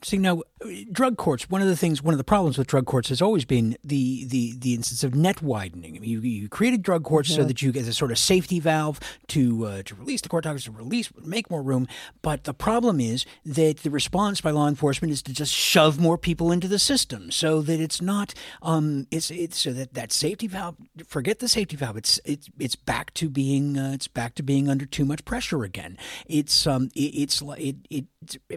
See 0.03 0.19
now, 0.19 0.43
drug 0.93 1.17
courts. 1.17 1.49
One 1.49 1.62
of 1.62 1.69
the 1.69 1.76
things, 1.76 2.03
one 2.03 2.12
of 2.12 2.19
the 2.19 2.25
problems 2.25 2.59
with 2.59 2.67
drug 2.67 2.85
courts 2.85 3.09
has 3.09 3.23
always 3.23 3.47
been 3.47 3.79
the 3.83 4.26
the 4.26 4.55
the 4.59 4.75
instance 4.75 5.03
of 5.03 5.15
net 5.15 5.41
widening. 5.41 5.97
I 5.97 6.00
mean, 6.00 6.11
you, 6.11 6.21
you 6.21 6.49
created 6.50 6.83
drug 6.83 7.03
courts 7.03 7.31
mm-hmm. 7.31 7.41
so 7.41 7.47
that 7.47 7.62
you 7.62 7.73
get 7.73 7.88
a 7.88 7.95
sort 7.95 8.11
of 8.11 8.19
safety 8.19 8.61
valve 8.61 9.00
to 9.29 9.65
uh, 9.65 9.83
to 9.85 9.95
release 9.95 10.21
the 10.21 10.29
court 10.29 10.45
doctors 10.45 10.65
to 10.65 10.71
release, 10.71 11.11
make 11.25 11.50
more 11.50 11.62
room. 11.62 11.88
But 12.21 12.45
the 12.45 12.53
problem 12.53 13.00
is 13.00 13.25
that 13.47 13.79
the 13.79 13.91
response 13.91 14.43
by 14.43 14.50
law 14.50 14.69
enforcement 14.69 15.12
is 15.12 15.23
to 15.23 15.33
just 15.33 15.53
shove 15.55 15.99
more 15.99 16.19
people 16.19 16.53
into 16.53 16.69
the 16.69 16.79
system, 16.79 17.31
so 17.31 17.62
that 17.62 17.81
it's 17.81 18.03
not 18.03 18.35
um 18.61 19.07
it's 19.11 19.31
it's 19.31 19.57
so 19.57 19.73
that 19.73 19.95
that 19.95 20.12
safety 20.12 20.47
valve. 20.47 20.76
Forget 21.07 21.38
the 21.38 21.49
safety 21.49 21.75
valve. 21.75 21.97
It's 21.97 22.21
it's 22.26 22.50
it's 22.59 22.76
back 22.76 23.15
to 23.15 23.31
being 23.31 23.79
uh, 23.79 23.93
it's 23.95 24.09
back 24.09 24.35
to 24.35 24.43
being 24.43 24.69
under 24.69 24.85
too 24.85 25.07
much 25.07 25.25
pressure 25.25 25.65
again. 25.65 25.97
It's 26.26 26.67
um 26.67 26.91
it, 26.95 27.00
it's 27.00 27.43
it 27.57 27.76
it 27.88 28.05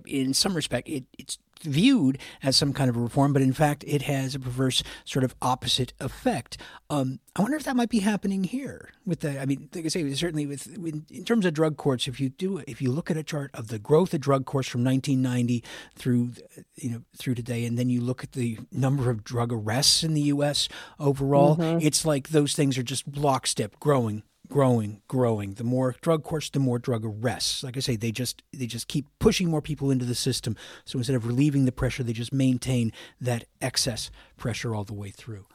in 0.05 0.33
some 0.33 0.53
respect 0.53 0.89
it, 0.89 1.05
it 1.17 1.28
viewed 1.63 2.17
as 2.43 2.55
some 2.55 2.73
kind 2.73 2.89
of 2.89 2.95
a 2.95 2.99
reform, 2.99 3.33
but 3.33 3.41
in 3.41 3.53
fact, 3.53 3.83
it 3.87 4.03
has 4.03 4.35
a 4.35 4.39
perverse 4.39 4.83
sort 5.05 5.23
of 5.23 5.35
opposite 5.41 5.93
effect. 5.99 6.57
Um, 6.89 7.19
I 7.35 7.41
wonder 7.41 7.57
if 7.57 7.63
that 7.63 7.75
might 7.75 7.89
be 7.89 7.99
happening 7.99 8.43
here 8.43 8.91
with 9.05 9.21
the. 9.21 9.39
I 9.39 9.45
mean, 9.45 9.69
like 9.73 9.85
I 9.85 9.87
say, 9.89 10.13
certainly 10.13 10.45
with 10.45 10.67
in 10.77 11.23
terms 11.25 11.45
of 11.45 11.53
drug 11.53 11.77
courts, 11.77 12.07
if 12.07 12.19
you 12.19 12.29
do, 12.29 12.61
if 12.67 12.81
you 12.81 12.91
look 12.91 13.11
at 13.11 13.17
a 13.17 13.23
chart 13.23 13.51
of 13.53 13.67
the 13.67 13.79
growth 13.79 14.13
of 14.13 14.21
drug 14.21 14.45
courts 14.45 14.67
from 14.67 14.83
1990 14.83 15.63
through, 15.95 16.33
you 16.75 16.89
know, 16.89 17.01
through 17.15 17.35
today, 17.35 17.65
and 17.65 17.77
then 17.77 17.89
you 17.89 18.01
look 18.01 18.23
at 18.23 18.33
the 18.33 18.59
number 18.71 19.09
of 19.09 19.23
drug 19.23 19.53
arrests 19.53 20.03
in 20.03 20.13
the 20.13 20.21
U.S. 20.21 20.67
overall, 20.99 21.57
mm-hmm. 21.57 21.85
it's 21.85 22.05
like 22.05 22.29
those 22.29 22.55
things 22.55 22.77
are 22.77 22.83
just 22.83 23.05
lockstep 23.15 23.79
growing 23.79 24.23
growing, 24.49 25.01
growing. 25.07 25.53
The 25.53 25.63
more 25.63 25.95
drug 26.01 26.23
courts, 26.23 26.49
the 26.49 26.59
more 26.59 26.79
drug 26.79 27.05
arrests. 27.05 27.63
Like 27.63 27.77
I 27.77 27.79
say, 27.79 27.95
they 27.95 28.11
just 28.11 28.43
they 28.51 28.65
just 28.65 28.87
keep 28.87 29.05
pushing 29.19 29.49
more 29.49 29.61
people 29.61 29.91
into 29.91 30.05
the 30.05 30.15
system. 30.15 30.55
So 30.85 30.97
instead 30.97 31.15
of 31.15 31.25
relieving 31.25 31.65
the 31.65 31.71
pressure, 31.71 32.03
they 32.03 32.13
just 32.13 32.33
maintain 32.33 32.91
that 33.21 33.45
excess 33.61 34.11
pressure 34.37 34.75
all 34.75 34.83
the 34.83 34.93
way 34.93 35.11
through. 35.11 35.45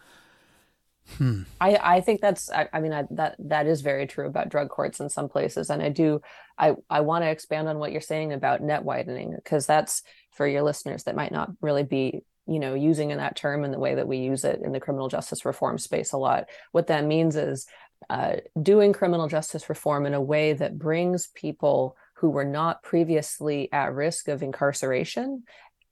Hmm. 1.18 1.42
I, 1.60 1.78
I 1.82 2.00
think 2.00 2.20
that's 2.22 2.50
I, 2.50 2.68
I 2.72 2.80
mean 2.80 2.92
I, 2.92 3.04
that 3.10 3.36
that 3.38 3.66
is 3.66 3.82
very 3.82 4.06
true 4.06 4.26
about 4.26 4.48
drug 4.48 4.70
courts 4.70 5.00
in 5.00 5.10
some 5.10 5.28
places 5.28 5.68
and 5.68 5.82
I 5.82 5.90
do 5.90 6.22
I 6.56 6.76
I 6.88 7.02
want 7.02 7.24
to 7.24 7.30
expand 7.30 7.68
on 7.68 7.78
what 7.78 7.92
you're 7.92 8.00
saying 8.00 8.32
about 8.32 8.62
net 8.62 8.84
widening 8.84 9.34
because 9.34 9.66
that's 9.66 10.02
for 10.32 10.46
your 10.46 10.62
listeners 10.62 11.04
that 11.04 11.14
might 11.14 11.30
not 11.30 11.50
really 11.60 11.82
be 11.82 12.22
you 12.46 12.58
know 12.58 12.72
using 12.74 13.10
in 13.10 13.18
that 13.18 13.36
term 13.36 13.64
in 13.64 13.70
the 13.70 13.78
way 13.78 13.94
that 13.96 14.08
we 14.08 14.16
use 14.16 14.44
it 14.44 14.60
in 14.62 14.72
the 14.72 14.80
criminal 14.80 15.08
justice 15.08 15.44
reform 15.44 15.78
space 15.78 16.12
a 16.12 16.18
lot 16.18 16.48
what 16.72 16.86
that 16.86 17.04
means 17.04 17.36
is 17.36 17.66
uh, 18.10 18.36
doing 18.60 18.92
criminal 18.92 19.28
justice 19.28 19.68
reform 19.68 20.06
in 20.06 20.14
a 20.14 20.20
way 20.20 20.52
that 20.52 20.78
brings 20.78 21.28
people 21.28 21.96
who 22.14 22.30
were 22.30 22.44
not 22.44 22.82
previously 22.82 23.70
at 23.72 23.94
risk 23.94 24.28
of 24.28 24.42
incarceration 24.42 25.42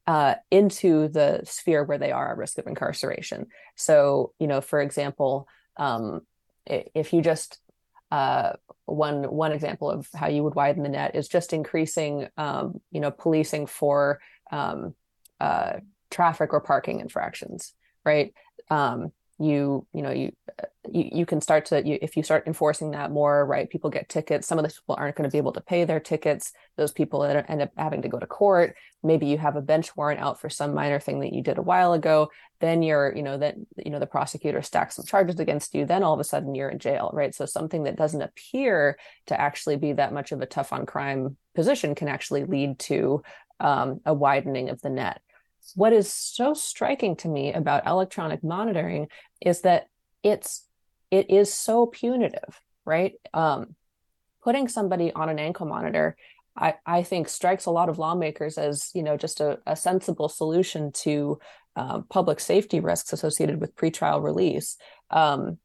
uh, 0.06 0.34
into 0.50 1.08
the 1.08 1.40
sphere 1.44 1.84
where 1.84 1.98
they 1.98 2.12
are 2.12 2.32
at 2.32 2.36
risk 2.36 2.58
of 2.58 2.66
incarceration. 2.66 3.46
So, 3.76 4.32
you 4.38 4.46
know, 4.46 4.60
for 4.60 4.80
example, 4.80 5.48
um, 5.76 6.22
if 6.66 7.12
you 7.12 7.22
just 7.22 7.58
uh, 8.10 8.52
one 8.84 9.24
one 9.24 9.52
example 9.52 9.90
of 9.90 10.06
how 10.14 10.28
you 10.28 10.44
would 10.44 10.54
widen 10.54 10.82
the 10.82 10.88
net 10.90 11.16
is 11.16 11.28
just 11.28 11.52
increasing, 11.52 12.28
um, 12.36 12.80
you 12.90 13.00
know, 13.00 13.10
policing 13.10 13.66
for 13.66 14.20
um, 14.50 14.94
uh, 15.40 15.78
traffic 16.10 16.52
or 16.52 16.60
parking 16.60 17.00
infractions, 17.00 17.72
right? 18.04 18.34
Um, 18.70 19.12
you 19.42 19.86
you 19.92 20.02
know 20.02 20.10
you 20.10 20.32
you, 20.90 21.08
you 21.12 21.26
can 21.26 21.40
start 21.40 21.66
to 21.66 21.86
you, 21.86 21.98
if 22.02 22.16
you 22.16 22.22
start 22.22 22.46
enforcing 22.46 22.90
that 22.90 23.10
more 23.10 23.46
right 23.46 23.68
people 23.68 23.90
get 23.90 24.08
tickets. 24.08 24.46
Some 24.46 24.58
of 24.58 24.64
those 24.64 24.78
people 24.78 24.96
aren't 24.98 25.16
going 25.16 25.28
to 25.28 25.32
be 25.32 25.38
able 25.38 25.52
to 25.52 25.60
pay 25.60 25.84
their 25.84 26.00
tickets. 26.00 26.52
Those 26.76 26.92
people 26.92 27.20
that 27.20 27.48
end 27.48 27.62
up 27.62 27.70
having 27.76 28.02
to 28.02 28.08
go 28.08 28.18
to 28.18 28.26
court. 28.26 28.76
Maybe 29.02 29.26
you 29.26 29.38
have 29.38 29.56
a 29.56 29.62
bench 29.62 29.96
warrant 29.96 30.20
out 30.20 30.40
for 30.40 30.48
some 30.48 30.74
minor 30.74 31.00
thing 31.00 31.20
that 31.20 31.32
you 31.32 31.42
did 31.42 31.58
a 31.58 31.62
while 31.62 31.92
ago. 31.92 32.30
Then 32.60 32.82
you're 32.82 33.14
you 33.14 33.22
know 33.22 33.38
then 33.38 33.66
you 33.76 33.90
know 33.90 33.98
the 33.98 34.06
prosecutor 34.06 34.62
stacks 34.62 34.96
some 34.96 35.06
charges 35.06 35.40
against 35.40 35.74
you. 35.74 35.86
Then 35.86 36.02
all 36.02 36.14
of 36.14 36.20
a 36.20 36.24
sudden 36.24 36.54
you're 36.54 36.70
in 36.70 36.78
jail 36.78 37.10
right? 37.12 37.34
So 37.34 37.46
something 37.46 37.84
that 37.84 37.96
doesn't 37.96 38.22
appear 38.22 38.98
to 39.26 39.40
actually 39.40 39.76
be 39.76 39.92
that 39.94 40.12
much 40.12 40.32
of 40.32 40.40
a 40.40 40.46
tough 40.46 40.72
on 40.72 40.86
crime 40.86 41.36
position 41.54 41.94
can 41.94 42.08
actually 42.08 42.44
lead 42.44 42.78
to 42.80 43.22
um, 43.60 44.00
a 44.04 44.12
widening 44.12 44.68
of 44.70 44.80
the 44.82 44.90
net. 44.90 45.20
What 45.74 45.92
is 45.92 46.12
so 46.12 46.54
striking 46.54 47.16
to 47.16 47.28
me 47.28 47.52
about 47.52 47.86
electronic 47.86 48.42
monitoring 48.42 49.06
is 49.44 49.62
that 49.62 49.88
it's 50.22 50.66
it 51.10 51.30
is 51.30 51.52
so 51.52 51.86
punitive 51.86 52.60
right? 52.84 53.14
Um, 53.32 53.76
putting 54.42 54.66
somebody 54.66 55.12
on 55.12 55.28
an 55.28 55.38
ankle 55.38 55.66
monitor 55.66 56.16
I, 56.56 56.74
I 56.84 57.02
think 57.02 57.28
strikes 57.28 57.64
a 57.66 57.70
lot 57.70 57.88
of 57.88 57.98
lawmakers 57.98 58.58
as 58.58 58.90
you 58.94 59.02
know 59.02 59.16
just 59.16 59.40
a, 59.40 59.58
a 59.66 59.76
sensible 59.76 60.28
solution 60.28 60.92
to 60.92 61.38
uh, 61.76 62.00
public 62.10 62.40
safety 62.40 62.80
risks 62.80 63.12
associated 63.12 63.60
with 63.60 63.74
pretrial 63.74 64.22
release. 64.22 64.76
Um, 65.10 65.58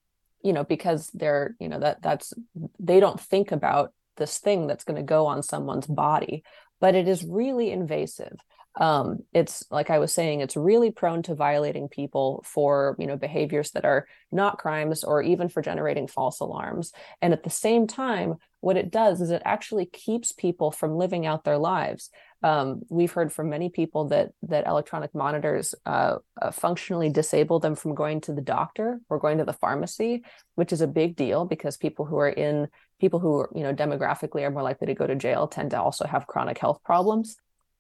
you 0.44 0.54
know 0.54 0.64
because 0.64 1.10
they're 1.14 1.56
you 1.60 1.68
know 1.68 1.80
that 1.80 2.02
that's 2.02 2.34
they 2.80 3.00
don't 3.00 3.20
think 3.20 3.52
about 3.52 3.92
this 4.18 4.38
thing 4.40 4.68
that's 4.68 4.84
going 4.84 4.96
to 4.96 5.04
go 5.04 5.26
on 5.26 5.44
someone's 5.44 5.88
body 5.88 6.44
but 6.80 6.96
it 6.96 7.08
is 7.08 7.26
really 7.26 7.72
invasive 7.72 8.38
um, 8.80 9.20
it's 9.34 9.64
like 9.72 9.90
I 9.90 10.00
was 10.00 10.14
saying, 10.14 10.42
it's 10.42 10.56
really 10.56 10.92
prone 10.92 11.24
to 11.24 11.36
violating 11.36 11.88
people 11.88 12.44
for 12.46 12.96
you 13.00 13.08
know 13.08 13.18
behaviors 13.18 13.72
that 13.72 13.86
are 13.86 14.08
not 14.32 14.60
crimes 14.60 15.04
or 15.04 15.22
even 15.22 15.50
for 15.50 15.62
generating 15.62 16.08
false 16.08 16.40
alarms. 16.40 16.92
And 17.22 17.34
at 17.34 17.44
the 17.44 17.50
same 17.50 17.88
time, 17.88 18.36
what 18.60 18.78
it 18.78 18.92
does 18.92 19.20
is 19.22 19.32
it 19.32 19.42
actually 19.46 19.86
keeps 19.86 20.32
people 20.32 20.72
from 20.72 20.96
living 20.98 21.26
out 21.26 21.44
their 21.44 21.58
lives. 21.58 22.10
Um, 22.44 22.82
we've 22.90 23.12
heard 23.12 23.34
from 23.34 23.50
many 23.50 23.70
people 23.70 24.10
that 24.10 24.30
that 24.44 24.68
electronic 24.68 25.16
monitors 25.16 25.74
uh, 25.88 26.18
uh, 26.40 26.52
functionally 26.52 27.10
disable 27.10 27.60
them 27.60 27.74
from 27.74 27.96
going 27.96 28.22
to 28.22 28.34
the 28.34 28.42
doctor 28.42 29.00
or 29.10 29.18
going 29.18 29.40
to 29.40 29.46
the 29.46 29.54
pharmacy, 29.54 30.24
which 30.54 30.72
is 30.72 30.82
a 30.82 30.88
big 30.88 31.16
deal 31.16 31.46
because 31.46 31.78
people 31.78 32.06
who 32.06 32.18
are 32.18 32.30
in 32.30 32.68
people 33.02 33.20
who 33.20 33.48
you 33.56 33.64
know 33.64 33.74
demographically 33.74 34.44
are 34.44 34.52
more 34.52 34.62
likely 34.62 34.86
to 34.86 34.94
go 34.94 35.08
to 35.08 35.16
jail 35.16 35.48
tend 35.48 35.72
to 35.72 35.82
also 35.82 36.06
have 36.06 36.28
chronic 36.28 36.60
health 36.60 36.80
problems 36.84 37.38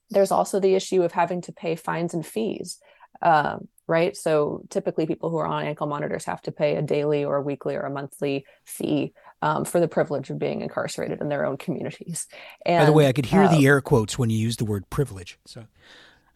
there's 0.09 0.31
also 0.31 0.59
the 0.59 0.75
issue 0.75 1.03
of 1.03 1.11
having 1.11 1.41
to 1.41 1.51
pay 1.51 1.75
fines 1.75 2.13
and 2.13 2.25
fees 2.25 2.79
um, 3.21 3.67
right? 3.87 4.15
So 4.17 4.63
typically 4.69 5.05
people 5.05 5.29
who 5.29 5.37
are 5.37 5.47
on 5.47 5.63
ankle 5.63 5.87
monitors 5.87 6.25
have 6.25 6.41
to 6.43 6.51
pay 6.51 6.75
a 6.75 6.81
daily 6.81 7.23
or 7.23 7.37
a 7.37 7.41
weekly 7.41 7.75
or 7.75 7.81
a 7.81 7.89
monthly 7.89 8.45
fee 8.65 9.13
um, 9.41 9.65
for 9.65 9.79
the 9.79 9.87
privilege 9.87 10.29
of 10.29 10.39
being 10.39 10.61
incarcerated 10.61 11.21
in 11.21 11.29
their 11.29 11.45
own 11.45 11.57
communities. 11.57 12.27
And, 12.65 12.81
by 12.81 12.85
the 12.85 12.91
way 12.91 13.07
i 13.07 13.13
could 13.13 13.27
hear 13.27 13.43
uh, 13.43 13.55
the 13.55 13.65
air 13.65 13.81
quotes 13.81 14.17
when 14.19 14.29
you 14.29 14.37
use 14.37 14.57
the 14.57 14.65
word 14.65 14.89
privilege 14.89 15.39
so 15.45 15.65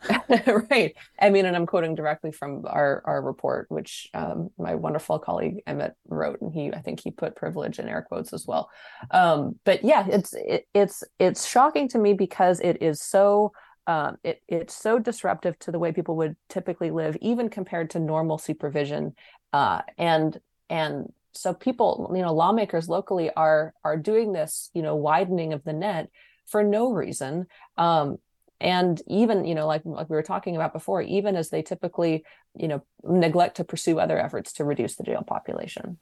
right. 0.69 0.95
I 1.19 1.29
mean, 1.29 1.45
and 1.45 1.55
I'm 1.55 1.65
quoting 1.65 1.95
directly 1.95 2.31
from 2.31 2.65
our 2.67 3.01
our 3.05 3.21
report, 3.21 3.67
which 3.69 4.09
um, 4.13 4.49
my 4.57 4.75
wonderful 4.75 5.19
colleague 5.19 5.61
Emmett 5.67 5.95
wrote, 6.07 6.41
and 6.41 6.53
he 6.53 6.71
I 6.73 6.81
think 6.81 7.01
he 7.01 7.11
put 7.11 7.35
privilege 7.35 7.79
in 7.79 7.87
air 7.87 8.01
quotes 8.01 8.33
as 8.33 8.47
well. 8.47 8.69
Um, 9.11 9.59
but 9.63 9.83
yeah, 9.83 10.07
it's 10.07 10.33
it, 10.33 10.67
it's 10.73 11.03
it's 11.19 11.47
shocking 11.47 11.87
to 11.89 11.99
me 11.99 12.13
because 12.13 12.59
it 12.59 12.81
is 12.81 13.01
so 13.01 13.51
um, 13.87 14.17
it 14.23 14.41
it's 14.47 14.75
so 14.75 14.99
disruptive 14.99 15.57
to 15.59 15.71
the 15.71 15.79
way 15.79 15.91
people 15.91 16.15
would 16.17 16.35
typically 16.49 16.91
live, 16.91 17.17
even 17.21 17.49
compared 17.49 17.89
to 17.91 17.99
normal 17.99 18.37
supervision, 18.37 19.13
uh, 19.53 19.81
and 19.97 20.39
and 20.69 21.11
so 21.33 21.53
people, 21.53 22.11
you 22.13 22.21
know, 22.21 22.33
lawmakers 22.33 22.89
locally 22.89 23.31
are 23.35 23.73
are 23.83 23.97
doing 23.97 24.33
this, 24.33 24.69
you 24.73 24.81
know, 24.81 24.95
widening 24.95 25.53
of 25.53 25.63
the 25.63 25.73
net 25.73 26.09
for 26.47 26.63
no 26.63 26.91
reason. 26.91 27.47
Um, 27.77 28.17
and 28.61 29.01
even 29.07 29.43
you 29.45 29.55
know 29.55 29.67
like 29.67 29.81
like 29.83 30.09
we 30.09 30.15
were 30.15 30.23
talking 30.23 30.55
about 30.55 30.71
before 30.71 31.01
even 31.01 31.35
as 31.35 31.49
they 31.49 31.61
typically 31.61 32.23
you 32.55 32.67
know 32.67 32.83
neglect 33.03 33.57
to 33.57 33.63
pursue 33.63 33.99
other 33.99 34.19
efforts 34.19 34.53
to 34.53 34.63
reduce 34.63 34.95
the 34.95 35.03
jail 35.03 35.23
population 35.23 35.97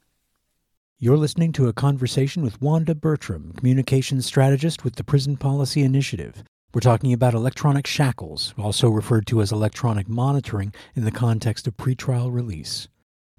you're 1.02 1.16
listening 1.16 1.52
to 1.52 1.66
a 1.66 1.72
conversation 1.72 2.42
with 2.42 2.60
Wanda 2.60 2.94
Bertram, 2.94 3.54
communications 3.56 4.26
strategist 4.26 4.84
with 4.84 4.96
the 4.96 5.02
Prison 5.02 5.38
Policy 5.38 5.80
Initiative. 5.80 6.44
We're 6.74 6.82
talking 6.82 7.14
about 7.14 7.32
electronic 7.32 7.86
shackles, 7.86 8.52
also 8.58 8.90
referred 8.90 9.26
to 9.28 9.40
as 9.40 9.50
electronic 9.50 10.10
monitoring 10.10 10.74
in 10.94 11.06
the 11.06 11.10
context 11.10 11.66
of 11.66 11.78
pretrial 11.78 12.30
release. 12.30 12.86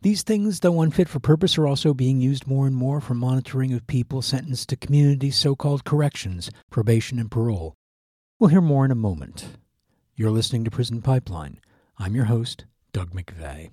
These 0.01 0.23
things, 0.23 0.61
though 0.61 0.81
unfit 0.81 1.07
for 1.07 1.19
purpose, 1.19 1.55
are 1.59 1.67
also 1.67 1.93
being 1.93 2.19
used 2.19 2.47
more 2.47 2.65
and 2.65 2.75
more 2.75 2.99
for 2.99 3.13
monitoring 3.13 3.73
of 3.73 3.85
people 3.85 4.23
sentenced 4.23 4.69
to 4.69 4.75
community 4.75 5.29
so 5.29 5.55
called 5.55 5.85
corrections, 5.85 6.49
probation, 6.71 7.19
and 7.19 7.29
parole. 7.29 7.75
We'll 8.41 8.49
hear 8.49 8.59
more 8.59 8.83
in 8.83 8.89
a 8.89 8.95
moment. 8.95 9.49
You're 10.15 10.31
listening 10.31 10.63
to 10.63 10.71
Prison 10.71 11.03
Pipeline. 11.03 11.59
I'm 11.99 12.15
your 12.15 12.25
host, 12.25 12.65
Doug 12.91 13.13
McVay. 13.13 13.69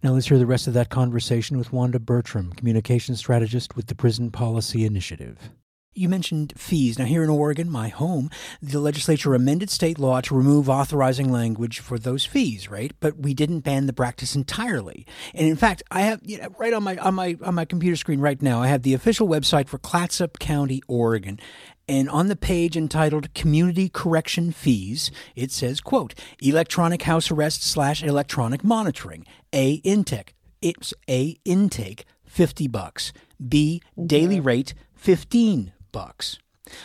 Now 0.00 0.12
let's 0.12 0.28
hear 0.28 0.38
the 0.38 0.46
rest 0.46 0.68
of 0.68 0.74
that 0.74 0.90
conversation 0.90 1.58
with 1.58 1.72
Wanda 1.72 1.98
Bertram, 1.98 2.52
communications 2.52 3.18
strategist 3.18 3.74
with 3.74 3.88
the 3.88 3.96
Prison 3.96 4.30
Policy 4.30 4.84
Initiative. 4.84 5.50
You 5.92 6.08
mentioned 6.08 6.52
fees. 6.56 7.00
Now, 7.00 7.04
here 7.04 7.24
in 7.24 7.28
Oregon, 7.28 7.68
my 7.68 7.88
home, 7.88 8.30
the 8.62 8.78
legislature 8.78 9.34
amended 9.34 9.70
state 9.70 9.98
law 9.98 10.20
to 10.20 10.36
remove 10.36 10.68
authorizing 10.68 11.32
language 11.32 11.80
for 11.80 11.98
those 11.98 12.24
fees, 12.24 12.70
right? 12.70 12.92
But 13.00 13.18
we 13.18 13.34
didn't 13.34 13.60
ban 13.60 13.86
the 13.86 13.92
practice 13.92 14.36
entirely. 14.36 15.04
And 15.34 15.48
in 15.48 15.56
fact, 15.56 15.82
I 15.90 16.02
have 16.02 16.20
you 16.22 16.38
know, 16.38 16.54
right 16.58 16.72
on 16.72 16.84
my 16.84 16.96
on 16.98 17.16
my 17.16 17.36
on 17.42 17.56
my 17.56 17.64
computer 17.64 17.96
screen 17.96 18.20
right 18.20 18.40
now, 18.40 18.62
I 18.62 18.68
have 18.68 18.82
the 18.82 18.94
official 18.94 19.26
website 19.26 19.66
for 19.66 19.78
Clatsop 19.78 20.38
County, 20.38 20.80
Oregon, 20.86 21.40
and 21.88 22.08
on 22.08 22.28
the 22.28 22.36
page 22.36 22.76
entitled 22.76 23.34
Community 23.34 23.88
Correction 23.88 24.52
Fees, 24.52 25.10
it 25.34 25.50
says, 25.50 25.80
quote, 25.80 26.14
electronic 26.40 27.02
house 27.02 27.32
arrest 27.32 27.64
slash 27.64 28.04
electronic 28.04 28.62
monitoring, 28.62 29.26
A 29.52 29.72
intake. 29.82 30.36
It's 30.62 30.94
A 31.08 31.36
intake, 31.44 32.04
50 32.26 32.68
bucks. 32.68 33.12
B 33.48 33.82
daily 34.06 34.36
mm-hmm. 34.36 34.46
rate, 34.46 34.74
15 34.94 35.72
bucks. 35.92 36.38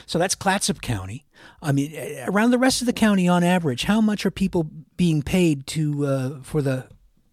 So 0.05 0.17
that's 0.17 0.35
Clatsop 0.35 0.81
County. 0.81 1.25
I 1.61 1.71
mean, 1.71 1.93
around 2.27 2.51
the 2.51 2.57
rest 2.57 2.81
of 2.81 2.87
the 2.87 2.93
county, 2.93 3.27
on 3.27 3.43
average, 3.43 3.83
how 3.83 4.01
much 4.01 4.25
are 4.25 4.31
people 4.31 4.69
being 4.97 5.21
paid 5.21 5.67
to 5.67 6.05
uh, 6.05 6.41
for 6.41 6.61
the 6.61 6.87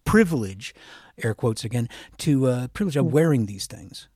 privilege, 0.05 0.75
air 1.23 1.33
quotes 1.33 1.63
again, 1.63 1.89
to 2.17 2.47
uh, 2.47 2.67
privilege 2.67 2.95
of 2.95 3.11
wearing 3.11 3.45
these 3.45 3.65
things? 3.65 4.07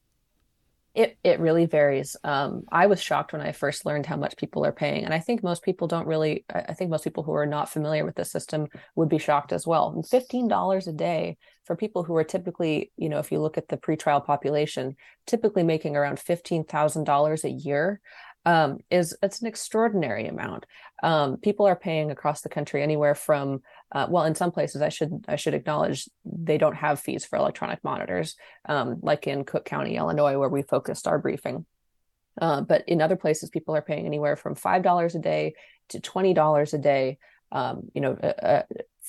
It 0.93 1.17
it 1.23 1.39
really 1.39 1.67
varies. 1.67 2.15
Um, 2.23 2.63
I 2.71 2.87
was 2.87 3.01
shocked 3.01 3.31
when 3.31 3.41
I 3.41 3.51
first 3.51 3.85
learned 3.85 4.07
how 4.07 4.17
much 4.17 4.35
people 4.35 4.65
are 4.65 4.71
paying, 4.71 5.05
and 5.05 5.13
I 5.13 5.19
think 5.19 5.43
most 5.43 5.63
people 5.63 5.87
don't 5.87 6.07
really. 6.07 6.43
I 6.49 6.73
think 6.73 6.89
most 6.89 7.03
people 7.03 7.21
who 7.23 7.33
are 7.33 7.45
not 7.45 7.69
familiar 7.69 8.03
with 8.03 8.15
the 8.15 8.25
system 8.25 8.67
would 8.95 9.09
be 9.09 9.19
shocked 9.19 9.53
as 9.53 9.67
well. 9.67 10.01
Fifteen 10.09 10.47
dollars 10.47 10.87
a 10.87 10.93
day 10.93 11.37
for 11.67 11.75
people 11.75 12.03
who 12.03 12.15
are 12.15 12.23
typically, 12.23 12.91
you 12.97 13.09
know, 13.09 13.19
if 13.19 13.31
you 13.31 13.39
look 13.39 13.57
at 13.57 13.67
the 13.67 13.77
pretrial 13.77 14.25
population, 14.25 14.95
typically 15.27 15.63
making 15.63 15.95
around 15.95 16.19
fifteen 16.19 16.63
thousand 16.63 17.03
dollars 17.03 17.43
a 17.43 17.49
year 17.51 18.01
um, 18.45 18.79
is 18.89 19.15
it's 19.21 19.41
an 19.41 19.47
extraordinary 19.47 20.25
amount. 20.25 20.65
Um, 21.03 21.37
people 21.37 21.67
are 21.67 21.75
paying 21.75 22.09
across 22.09 22.41
the 22.41 22.49
country 22.49 22.81
anywhere 22.81 23.13
from 23.13 23.61
uh, 23.91 24.07
well, 24.09 24.25
in 24.25 24.35
some 24.35 24.51
places, 24.51 24.81
I 24.81 24.89
should 24.89 25.25
I 25.27 25.35
should 25.35 25.53
acknowledge 25.53 26.09
they 26.25 26.57
don't 26.57 26.75
have 26.75 26.99
fees 26.99 27.25
for 27.25 27.37
electronic 27.37 27.83
monitors, 27.83 28.35
um, 28.67 28.99
like 29.01 29.27
in 29.27 29.45
Cook 29.45 29.65
County, 29.65 29.95
Illinois, 29.95 30.37
where 30.37 30.49
we 30.49 30.61
focused 30.61 31.07
our 31.07 31.19
briefing. 31.19 31.65
Uh, 32.39 32.61
but 32.61 32.83
in 32.87 33.01
other 33.01 33.15
places, 33.15 33.49
people 33.49 33.75
are 33.75 33.81
paying 33.81 34.05
anywhere 34.05 34.35
from 34.35 34.55
five 34.55 34.83
dollars 34.83 35.15
a 35.15 35.19
day 35.19 35.55
to 35.89 35.99
twenty 35.99 36.33
dollars 36.33 36.73
a 36.73 36.77
day. 36.77 37.17
Um, 37.51 37.89
you 37.93 38.01
know, 38.01 38.17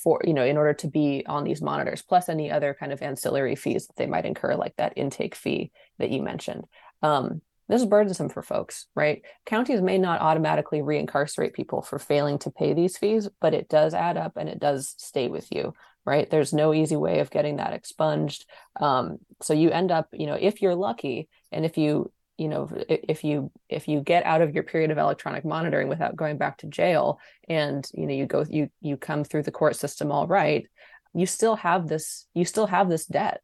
for 0.03 0.21
you 0.23 0.33
know, 0.33 0.43
in 0.43 0.57
order 0.57 0.73
to 0.73 0.87
be 0.87 1.23
on 1.27 1.43
these 1.43 1.61
monitors, 1.61 2.01
plus 2.01 2.29
any 2.29 2.51
other 2.51 2.75
kind 2.79 2.91
of 2.91 3.01
ancillary 3.01 3.55
fees 3.55 3.87
that 3.87 3.95
they 3.95 4.07
might 4.07 4.25
incur, 4.25 4.55
like 4.55 4.75
that 4.77 4.93
intake 4.95 5.35
fee 5.35 5.71
that 5.97 6.09
you 6.09 6.21
mentioned. 6.21 6.65
Um, 7.01 7.41
this 7.69 7.81
is 7.81 7.87
burdensome 7.87 8.29
for 8.29 8.41
folks, 8.41 8.87
right? 8.95 9.21
Counties 9.45 9.79
may 9.79 9.99
not 9.99 10.21
automatically 10.21 10.81
reincarcerate 10.81 11.53
people 11.53 11.83
for 11.83 11.99
failing 11.99 12.39
to 12.39 12.51
pay 12.51 12.73
these 12.73 12.97
fees, 12.97 13.29
but 13.39 13.53
it 13.53 13.69
does 13.69 13.93
add 13.93 14.17
up 14.17 14.37
and 14.37 14.49
it 14.49 14.59
does 14.59 14.95
stay 14.97 15.27
with 15.27 15.47
you, 15.51 15.75
right? 16.03 16.27
There's 16.27 16.51
no 16.51 16.73
easy 16.73 16.95
way 16.95 17.19
of 17.19 17.29
getting 17.29 17.57
that 17.57 17.73
expunged. 17.73 18.45
Um, 18.81 19.19
so 19.43 19.53
you 19.53 19.69
end 19.69 19.91
up, 19.91 20.07
you 20.11 20.25
know, 20.25 20.33
if 20.33 20.63
you're 20.63 20.75
lucky 20.75 21.29
and 21.51 21.63
if 21.63 21.77
you, 21.77 22.11
you 22.39 22.47
know, 22.47 22.69
if 22.87 23.23
you 23.23 23.51
if 23.67 23.87
you 23.87 24.01
get 24.01 24.25
out 24.25 24.41
of 24.41 24.53
your 24.53 24.63
period 24.63 24.91
of 24.91 24.97
electronic 24.97 25.43
monitoring 25.43 25.89
without 25.89 26.15
going 26.15 26.37
back 26.37 26.57
to 26.59 26.67
jail, 26.67 27.19
and 27.47 27.87
you 27.93 28.05
know 28.05 28.13
you 28.13 28.25
go 28.25 28.45
you 28.49 28.69
you 28.81 28.97
come 28.97 29.23
through 29.23 29.43
the 29.43 29.51
court 29.51 29.75
system 29.75 30.11
all 30.11 30.27
right, 30.27 30.65
you 31.13 31.25
still 31.25 31.55
have 31.57 31.87
this 31.87 32.27
you 32.33 32.45
still 32.45 32.67
have 32.67 32.89
this 32.89 33.05
debt, 33.05 33.41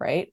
right? 0.00 0.32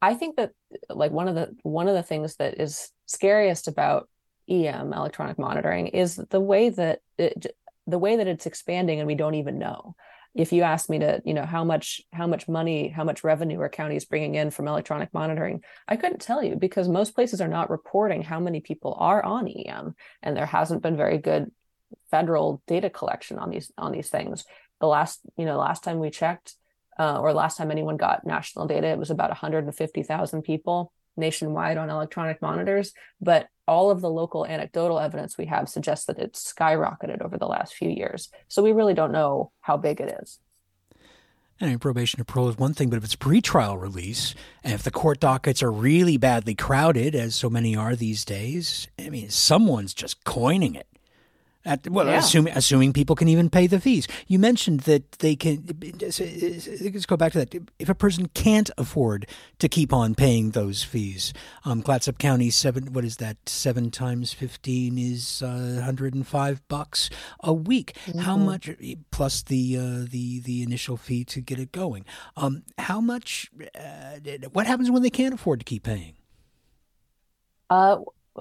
I 0.00 0.14
think 0.14 0.36
that 0.36 0.52
like 0.88 1.10
one 1.10 1.28
of 1.28 1.34
the 1.34 1.54
one 1.62 1.88
of 1.88 1.94
the 1.94 2.02
things 2.02 2.36
that 2.36 2.60
is 2.60 2.90
scariest 3.06 3.68
about 3.68 4.08
EM 4.48 4.92
electronic 4.92 5.38
monitoring 5.38 5.88
is 5.88 6.16
the 6.16 6.40
way 6.40 6.70
that 6.70 7.00
it, 7.18 7.54
the 7.86 7.98
way 7.98 8.16
that 8.16 8.26
it's 8.26 8.46
expanding 8.46 9.00
and 9.00 9.06
we 9.06 9.14
don't 9.14 9.34
even 9.34 9.58
know. 9.58 9.94
If 10.38 10.52
you 10.52 10.62
ask 10.62 10.88
me 10.88 11.00
to, 11.00 11.20
you 11.24 11.34
know, 11.34 11.44
how 11.44 11.64
much 11.64 12.00
how 12.12 12.28
much 12.28 12.46
money, 12.46 12.86
how 12.88 13.02
much 13.02 13.24
revenue 13.24 13.60
are 13.60 13.68
counties 13.68 14.04
bringing 14.04 14.36
in 14.36 14.52
from 14.52 14.68
electronic 14.68 15.12
monitoring, 15.12 15.64
I 15.88 15.96
couldn't 15.96 16.20
tell 16.20 16.44
you 16.44 16.54
because 16.54 16.88
most 16.88 17.16
places 17.16 17.40
are 17.40 17.48
not 17.48 17.70
reporting 17.70 18.22
how 18.22 18.38
many 18.38 18.60
people 18.60 18.96
are 19.00 19.20
on 19.20 19.48
EM, 19.48 19.96
and 20.22 20.36
there 20.36 20.46
hasn't 20.46 20.80
been 20.80 20.96
very 20.96 21.18
good 21.18 21.50
federal 22.12 22.62
data 22.68 22.88
collection 22.88 23.36
on 23.36 23.50
these 23.50 23.72
on 23.76 23.90
these 23.90 24.10
things. 24.10 24.44
The 24.80 24.86
last, 24.86 25.18
you 25.36 25.44
know, 25.44 25.58
last 25.58 25.82
time 25.82 25.98
we 25.98 26.08
checked, 26.08 26.54
uh, 27.00 27.18
or 27.18 27.32
last 27.32 27.56
time 27.56 27.72
anyone 27.72 27.96
got 27.96 28.24
national 28.24 28.68
data, 28.68 28.86
it 28.86 28.98
was 28.98 29.10
about 29.10 29.30
150,000 29.30 30.42
people 30.42 30.92
nationwide 31.16 31.78
on 31.78 31.90
electronic 31.90 32.40
monitors. 32.40 32.92
But 33.20 33.48
all 33.68 33.90
of 33.90 34.00
the 34.00 34.10
local 34.10 34.44
anecdotal 34.46 34.98
evidence 34.98 35.38
we 35.38 35.46
have 35.46 35.68
suggests 35.68 36.06
that 36.06 36.18
it's 36.18 36.52
skyrocketed 36.52 37.22
over 37.22 37.38
the 37.38 37.46
last 37.46 37.74
few 37.74 37.90
years. 37.90 38.30
So 38.48 38.62
we 38.62 38.72
really 38.72 38.94
don't 38.94 39.12
know 39.12 39.52
how 39.60 39.76
big 39.76 40.00
it 40.00 40.18
is. 40.20 40.40
And 41.60 41.80
probation 41.80 42.20
or 42.20 42.24
parole 42.24 42.48
is 42.48 42.56
one 42.56 42.72
thing, 42.72 42.88
but 42.88 42.96
if 42.96 43.04
it's 43.04 43.16
pretrial 43.16 43.80
release, 43.80 44.34
and 44.62 44.72
if 44.72 44.84
the 44.84 44.92
court 44.92 45.18
dockets 45.18 45.60
are 45.62 45.72
really 45.72 46.16
badly 46.16 46.54
crowded, 46.54 47.16
as 47.16 47.34
so 47.34 47.50
many 47.50 47.74
are 47.74 47.96
these 47.96 48.24
days, 48.24 48.86
I 48.98 49.10
mean, 49.10 49.28
someone's 49.28 49.92
just 49.92 50.22
coining 50.22 50.76
it. 50.76 50.86
At, 51.68 51.86
well, 51.90 52.06
yeah. 52.06 52.16
assuming 52.16 52.54
assuming 52.56 52.94
people 52.94 53.14
can 53.14 53.28
even 53.28 53.50
pay 53.50 53.66
the 53.66 53.78
fees. 53.78 54.08
You 54.26 54.38
mentioned 54.38 54.80
that 54.80 55.12
they 55.18 55.36
can. 55.36 55.66
Let's 56.00 57.04
go 57.04 57.18
back 57.18 57.32
to 57.32 57.44
that. 57.44 57.54
If 57.78 57.90
a 57.90 57.94
person 57.94 58.28
can't 58.28 58.70
afford 58.78 59.28
to 59.58 59.68
keep 59.68 59.92
on 59.92 60.14
paying 60.14 60.52
those 60.52 60.82
fees, 60.82 61.34
um, 61.66 61.82
Clatsop 61.82 62.16
County 62.16 62.48
seven. 62.48 62.94
What 62.94 63.04
is 63.04 63.18
that? 63.18 63.36
Seven 63.46 63.90
times 63.90 64.32
fifteen 64.32 64.96
is 64.96 65.42
uh, 65.42 65.74
105 65.74 66.66
bucks 66.68 67.10
a 67.40 67.52
week. 67.52 67.94
Mm-hmm. 68.06 68.20
How 68.20 68.38
much 68.38 68.70
plus 69.10 69.42
the 69.42 69.76
uh, 69.76 70.06
the 70.10 70.40
the 70.40 70.62
initial 70.62 70.96
fee 70.96 71.22
to 71.24 71.42
get 71.42 71.58
it 71.58 71.70
going? 71.70 72.06
Um, 72.34 72.62
how 72.78 73.02
much? 73.02 73.50
Uh, 73.78 74.20
what 74.54 74.66
happens 74.66 74.90
when 74.90 75.02
they 75.02 75.10
can't 75.10 75.34
afford 75.34 75.60
to 75.60 75.64
keep 75.64 75.82
paying? 75.82 76.14
Uh, 77.68 77.98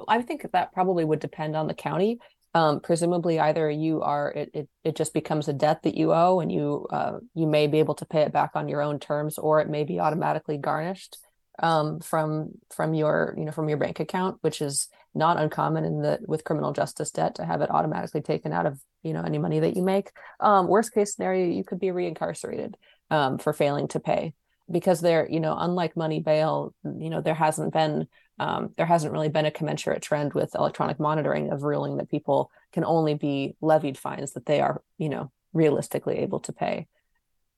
I 0.07 0.21
think 0.21 0.49
that 0.49 0.71
probably 0.71 1.03
would 1.03 1.19
depend 1.19 1.57
on 1.57 1.67
the 1.67 1.73
county 1.73 2.19
um, 2.53 2.79
presumably 2.79 3.39
either 3.39 3.69
you 3.69 4.01
are 4.01 4.31
it, 4.31 4.49
it 4.53 4.69
it 4.83 4.95
just 4.95 5.13
becomes 5.13 5.47
a 5.47 5.53
debt 5.53 5.83
that 5.83 5.95
you 5.95 6.13
owe 6.13 6.39
and 6.39 6.51
you 6.51 6.87
uh, 6.91 7.17
you 7.33 7.47
may 7.47 7.67
be 7.67 7.79
able 7.79 7.95
to 7.95 8.05
pay 8.05 8.21
it 8.21 8.33
back 8.33 8.51
on 8.55 8.67
your 8.67 8.81
own 8.81 8.99
terms 8.99 9.37
or 9.37 9.59
it 9.59 9.69
may 9.69 9.83
be 9.83 9.99
automatically 9.99 10.57
garnished 10.57 11.17
um, 11.59 11.99
from 11.99 12.51
from 12.75 12.93
your 12.93 13.33
you 13.37 13.45
know 13.45 13.51
from 13.51 13.69
your 13.69 13.77
bank 13.77 13.99
account 13.99 14.37
which 14.41 14.61
is 14.61 14.89
not 15.13 15.37
uncommon 15.37 15.83
in 15.83 16.01
the 16.01 16.19
with 16.27 16.43
criminal 16.43 16.73
justice 16.73 17.11
debt 17.11 17.35
to 17.35 17.45
have 17.45 17.61
it 17.61 17.71
automatically 17.71 18.21
taken 18.21 18.53
out 18.53 18.65
of 18.65 18.79
you 19.03 19.13
know 19.13 19.23
any 19.23 19.37
money 19.37 19.59
that 19.59 19.75
you 19.75 19.83
make. 19.83 20.11
Um, 20.39 20.67
worst 20.67 20.93
case 20.93 21.15
scenario 21.15 21.47
you 21.47 21.63
could 21.63 21.79
be 21.79 21.87
reincarcerated 21.87 22.75
um, 23.09 23.37
for 23.37 23.53
failing 23.53 23.87
to 23.89 23.99
pay 23.99 24.33
because 24.69 25.01
there 25.01 25.27
you 25.29 25.39
know 25.39 25.55
unlike 25.57 25.97
money 25.97 26.19
bail 26.19 26.73
you 26.83 27.09
know 27.09 27.21
there 27.21 27.33
hasn't 27.33 27.73
been 27.73 28.07
um, 28.39 28.73
there 28.77 28.85
hasn't 28.85 29.13
really 29.13 29.29
been 29.29 29.45
a 29.45 29.51
commensurate 29.51 30.01
trend 30.01 30.33
with 30.33 30.55
electronic 30.55 30.99
monitoring 30.99 31.51
of 31.51 31.63
ruling 31.63 31.97
that 31.97 32.09
people 32.09 32.51
can 32.71 32.85
only 32.85 33.15
be 33.15 33.55
levied 33.61 33.97
fines 33.97 34.33
that 34.33 34.45
they 34.45 34.59
are, 34.59 34.81
you 34.97 35.09
know, 35.09 35.31
realistically 35.53 36.19
able 36.19 36.39
to 36.41 36.53
pay. 36.53 36.87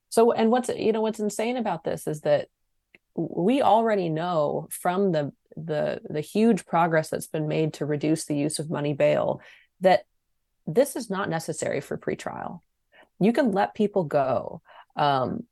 So, 0.09 0.31
and 0.31 0.51
what's 0.51 0.69
you 0.69 0.91
know 0.91 1.01
what's 1.01 1.19
insane 1.19 1.57
about 1.57 1.83
this 1.83 2.07
is 2.07 2.21
that 2.21 2.47
we 3.15 3.61
already 3.61 4.09
know 4.09 4.67
from 4.71 5.11
the 5.11 5.33
the 5.55 6.01
the 6.09 6.21
huge 6.21 6.65
progress 6.65 7.09
that's 7.09 7.27
been 7.27 7.47
made 7.47 7.73
to 7.73 7.85
reduce 7.85 8.25
the 8.25 8.35
use 8.35 8.59
of 8.59 8.69
money 8.69 8.93
bail 8.93 9.41
that 9.81 10.05
this 10.65 10.95
is 10.95 11.09
not 11.09 11.29
necessary 11.29 11.81
for 11.81 11.97
pretrial. 11.97 12.61
You 13.19 13.33
can 13.33 13.51
let 13.51 13.73
people 13.73 14.03
go. 14.03 14.61
Um, 14.95 15.43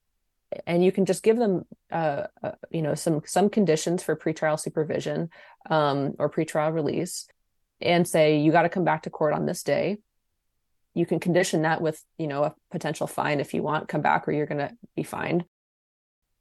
and 0.66 0.84
you 0.84 0.92
can 0.92 1.06
just 1.06 1.24
give 1.24 1.38
them 1.38 1.66
uh, 1.92 2.24
uh, 2.44 2.52
you 2.70 2.82
know 2.82 2.96
some 2.96 3.22
some 3.26 3.50
conditions 3.50 4.04
for 4.04 4.16
pretrial 4.16 4.60
supervision 4.60 5.30
um, 5.70 6.14
or 6.20 6.30
pretrial 6.30 6.74
release 6.74 7.28
and 7.82 8.08
say 8.08 8.40
you 8.40 8.52
got 8.52 8.64
to 8.64 8.70
come 8.70 8.84
back 8.84 9.04
to 9.04 9.10
court 9.10 9.34
on 9.34 9.46
this 9.46 9.64
day. 9.64 9.98
You 10.94 11.06
can 11.06 11.20
condition 11.20 11.64
that 11.64 11.82
with 11.82 12.04
you 12.18 12.28
know 12.28 12.44
a 12.44 12.56
potential 12.72 13.08
fine 13.08 13.40
if 13.40 13.54
you 13.54 13.62
want 13.62 13.88
come 13.88 14.02
back 14.02 14.28
or 14.28 14.32
you're 14.32 14.46
going 14.46 14.68
to 14.68 14.76
be 14.96 15.04
fined. 15.04 15.46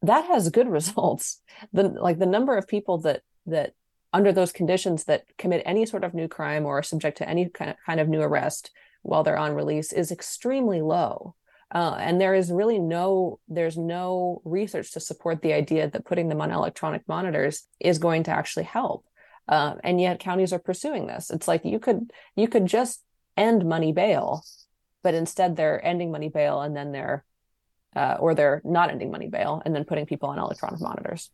That 0.02 0.26
has 0.26 0.50
good 0.50 0.68
results. 0.78 1.40
The 1.72 1.84
like 1.84 2.18
the 2.18 2.26
number 2.26 2.56
of 2.56 2.68
people 2.68 2.98
that 2.98 3.22
that 3.46 3.72
under 4.12 4.32
those 4.32 4.52
conditions 4.52 5.04
that 5.04 5.24
commit 5.36 5.62
any 5.66 5.84
sort 5.84 6.04
of 6.04 6.14
new 6.14 6.28
crime 6.28 6.64
or 6.64 6.78
are 6.78 6.82
subject 6.82 7.18
to 7.18 7.28
any 7.28 7.48
kind 7.48 7.70
of, 7.72 7.76
kind 7.84 8.00
of 8.00 8.08
new 8.08 8.22
arrest 8.22 8.70
while 9.02 9.22
they're 9.22 9.36
on 9.36 9.52
release 9.52 9.92
is 9.92 10.10
extremely 10.10 10.80
low 10.80 11.34
uh, 11.74 11.96
and 11.98 12.20
there 12.20 12.34
is 12.34 12.50
really 12.50 12.78
no 12.78 13.40
there's 13.48 13.76
no 13.76 14.40
research 14.44 14.92
to 14.92 15.00
support 15.00 15.42
the 15.42 15.52
idea 15.52 15.88
that 15.90 16.04
putting 16.04 16.28
them 16.28 16.40
on 16.40 16.50
electronic 16.50 17.02
monitors 17.08 17.64
is 17.80 17.98
going 17.98 18.22
to 18.24 18.30
actually 18.30 18.64
help. 18.64 19.04
Uh, 19.48 19.74
and 19.84 20.00
yet 20.00 20.18
counties 20.18 20.52
are 20.52 20.58
pursuing 20.58 21.06
this. 21.06 21.30
It's 21.30 21.46
like 21.46 21.64
you 21.64 21.78
could 21.78 22.12
you 22.34 22.48
could 22.48 22.66
just 22.66 23.02
end 23.36 23.64
money 23.64 23.92
bail 23.92 24.44
but 25.06 25.14
instead 25.14 25.54
they're 25.54 25.86
ending 25.86 26.10
money 26.10 26.28
bail 26.28 26.62
and 26.62 26.76
then 26.76 26.90
they're 26.90 27.24
uh, 27.94 28.16
or 28.18 28.34
they're 28.34 28.60
not 28.64 28.90
ending 28.90 29.08
money 29.08 29.28
bail 29.28 29.62
and 29.64 29.72
then 29.72 29.84
putting 29.84 30.04
people 30.04 30.28
on 30.28 30.36
electronic 30.36 30.80
monitors 30.80 31.30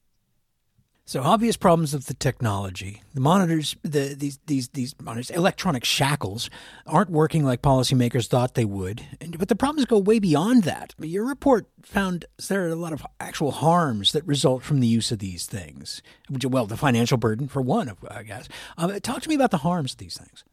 so 1.04 1.22
obvious 1.22 1.56
problems 1.56 1.94
of 1.94 2.06
the 2.06 2.14
technology. 2.14 3.02
The 3.14 3.20
monitors, 3.20 3.76
the, 3.82 4.14
these 4.14 4.38
these 4.46 4.68
these 4.68 4.94
monitors, 5.00 5.30
electronic 5.30 5.84
shackles, 5.84 6.48
aren't 6.86 7.10
working 7.10 7.44
like 7.44 7.60
policymakers 7.60 8.28
thought 8.28 8.54
they 8.54 8.64
would. 8.64 9.04
But 9.36 9.48
the 9.48 9.56
problems 9.56 9.86
go 9.86 9.98
way 9.98 10.18
beyond 10.18 10.62
that. 10.62 10.94
Your 10.98 11.26
report 11.26 11.66
found 11.82 12.24
there 12.48 12.64
are 12.64 12.68
a 12.68 12.76
lot 12.76 12.92
of 12.92 13.04
actual 13.18 13.50
harms 13.50 14.12
that 14.12 14.26
result 14.26 14.62
from 14.62 14.80
the 14.80 14.86
use 14.86 15.10
of 15.10 15.18
these 15.18 15.46
things. 15.46 16.02
Well, 16.44 16.66
the 16.66 16.76
financial 16.76 17.18
burden 17.18 17.48
for 17.48 17.60
one, 17.60 17.92
I 18.08 18.22
guess. 18.22 18.48
Um, 18.78 18.98
talk 19.00 19.22
to 19.22 19.28
me 19.28 19.34
about 19.34 19.50
the 19.50 19.58
harms 19.58 19.92
of 19.92 19.98
these 19.98 20.16
things. 20.16 20.44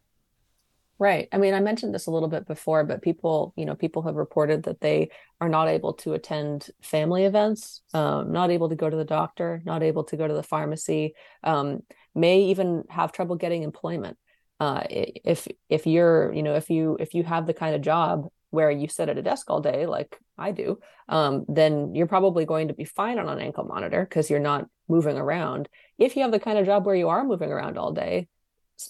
Right. 1.00 1.30
I 1.32 1.38
mean, 1.38 1.54
I 1.54 1.62
mentioned 1.62 1.96
this 1.96 2.08
a 2.08 2.12
little 2.12 2.28
bit 2.28 2.46
before, 2.46 2.84
but 2.84 3.02
people, 3.02 3.54
you 3.56 3.66
know, 3.66 3.74
people 3.74 4.02
have 4.02 4.16
reported 4.16 4.64
that 4.64 4.82
they 4.82 5.12
are 5.40 5.48
not 5.48 5.70
able 5.70 5.94
to 5.94 6.12
attend 6.12 6.70
family 6.82 7.24
events, 7.24 7.82
um, 7.94 8.34
not 8.34 8.52
able 8.52 8.68
to 8.68 8.76
go 8.76 8.90
to 8.90 8.98
the 8.98 9.06
doctor, 9.06 9.62
not 9.66 9.82
able 9.82 10.04
to 10.06 10.18
go 10.18 10.28
to 10.28 10.34
the 10.34 10.44
pharmacy, 10.44 11.14
um, 11.46 11.84
may 12.16 12.42
even 12.44 12.84
have 12.90 13.14
trouble 13.14 13.38
getting 13.38 13.64
employment. 13.64 14.18
Uh, 14.60 14.84
if 14.90 15.48
if 15.70 15.88
you're, 15.88 16.34
you 16.34 16.44
know, 16.44 16.56
if 16.56 16.70
you 16.70 16.98
if 17.00 17.14
you 17.14 17.24
have 17.24 17.48
the 17.48 17.54
kind 17.54 17.76
of 17.76 17.82
job 17.82 18.28
where 18.50 18.70
you 18.70 18.90
sit 18.90 19.08
at 19.08 19.18
a 19.18 19.22
desk 19.22 19.50
all 19.50 19.62
day, 19.62 19.86
like 19.86 20.18
I 20.38 20.52
do, 20.52 20.80
um, 21.08 21.46
then 21.48 21.96
you're 21.96 22.08
probably 22.08 22.44
going 22.44 22.68
to 22.68 22.74
be 22.74 22.84
fine 22.84 23.20
on 23.20 23.30
an 23.30 23.40
ankle 23.40 23.64
monitor 23.64 24.04
because 24.04 24.30
you're 24.30 24.40
not 24.40 24.68
moving 24.90 25.16
around. 25.18 25.70
If 25.98 26.18
you 26.18 26.24
have 26.24 26.32
the 26.34 26.42
kind 26.42 26.58
of 26.58 26.66
job 26.66 26.86
where 26.86 26.96
you 26.96 27.08
are 27.08 27.24
moving 27.24 27.52
around 27.54 27.78
all 27.78 27.94
day, 27.94 28.28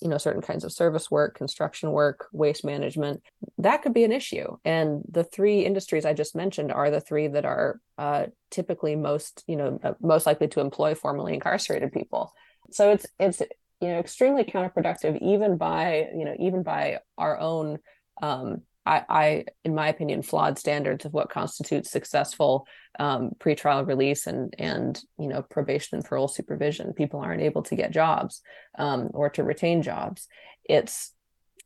you 0.02 0.08
know, 0.08 0.18
certain 0.18 0.42
kinds 0.42 0.64
of 0.64 0.72
service 0.72 1.10
work, 1.10 1.36
construction 1.36 1.92
work, 1.92 2.28
waste 2.32 2.64
management, 2.64 3.22
that 3.58 3.82
could 3.82 3.94
be 3.94 4.04
an 4.04 4.12
issue. 4.12 4.58
And 4.64 5.02
the 5.10 5.24
three 5.24 5.66
industries 5.66 6.06
I 6.06 6.14
just 6.14 6.36
mentioned 6.36 6.72
are 6.72 6.92
the 6.92 7.02
three 7.02 7.28
that 7.28 7.46
are 7.46 7.80
uh, 7.98 8.28
typically 8.52 8.96
most, 8.96 9.44
you 9.48 9.56
know, 9.56 9.80
uh, 9.84 9.94
most 10.02 10.26
likely 10.26 10.48
to 10.50 10.60
employ 10.60 10.96
formerly 10.96 11.34
incarcerated 11.34 11.92
people. 11.92 12.34
So 12.72 12.92
it's 12.92 13.06
it's 13.20 13.42
you 13.82 13.88
know 13.88 14.00
extremely 14.00 14.44
counterproductive 14.44 15.20
even 15.22 15.58
by 15.58 16.10
you 16.16 16.26
know 16.26 16.36
even 16.38 16.64
by 16.64 17.00
our 17.18 17.40
own 17.40 17.80
um, 18.22 18.62
I, 18.90 19.04
I, 19.08 19.46
in 19.64 19.76
my 19.76 19.88
opinion, 19.88 20.24
flawed 20.24 20.58
standards 20.58 21.06
of 21.06 21.14
what 21.14 21.30
constitutes 21.30 21.92
successful 21.92 22.66
um, 22.98 23.32
pretrial 23.40 23.86
release 23.86 24.26
and 24.26 24.56
and 24.58 25.00
you 25.20 25.28
know 25.28 25.44
probation 25.44 25.98
and 25.98 26.06
parole 26.06 26.28
supervision. 26.28 26.94
People 26.94 27.20
aren't 27.20 27.44
able 27.44 27.62
to 27.64 27.76
get 27.76 27.92
jobs 27.92 28.42
um, 28.80 29.12
or 29.14 29.30
to 29.30 29.44
retain 29.44 29.84
jobs. 29.84 30.28
It's, 30.64 31.14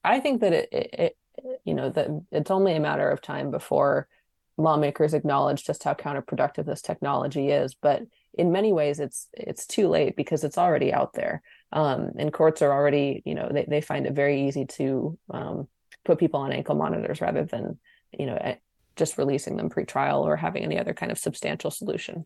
I 0.03 0.19
think 0.19 0.41
that 0.41 0.51
it, 0.53 0.69
it, 0.73 0.89
it 0.93 1.17
you 1.63 1.73
know 1.73 1.89
that 1.91 2.09
it's 2.31 2.51
only 2.51 2.75
a 2.75 2.81
matter 2.81 3.09
of 3.09 3.21
time 3.21 3.51
before 3.51 4.09
lawmakers 4.57 5.13
acknowledge 5.13 5.63
just 5.63 5.83
how 5.83 5.93
counterproductive 5.93 6.65
this 6.65 6.81
technology 6.81 7.49
is. 7.49 7.73
But 7.73 8.03
in 8.33 8.51
many 8.51 8.73
ways, 8.73 8.99
it's 8.99 9.27
it's 9.31 9.65
too 9.65 9.87
late 9.87 10.17
because 10.17 10.43
it's 10.43 10.57
already 10.57 10.91
out 10.91 11.13
there, 11.13 11.41
um, 11.71 12.11
and 12.19 12.33
courts 12.33 12.61
are 12.61 12.73
already 12.73 13.23
you 13.25 13.33
know 13.33 13.49
they 13.49 13.65
they 13.65 13.81
find 13.81 14.07
it 14.07 14.13
very 14.13 14.45
easy 14.45 14.65
to 14.65 15.17
um, 15.29 15.69
put 16.05 16.19
people 16.19 16.39
on 16.39 16.51
ankle 16.51 16.75
monitors 16.75 17.21
rather 17.21 17.45
than 17.45 17.79
you 18.17 18.25
know 18.25 18.55
just 18.95 19.17
releasing 19.17 19.57
them 19.57 19.69
pre-trial 19.69 20.21
or 20.21 20.35
having 20.35 20.63
any 20.63 20.77
other 20.77 20.93
kind 20.93 21.11
of 21.11 21.17
substantial 21.17 21.71
solution. 21.71 22.25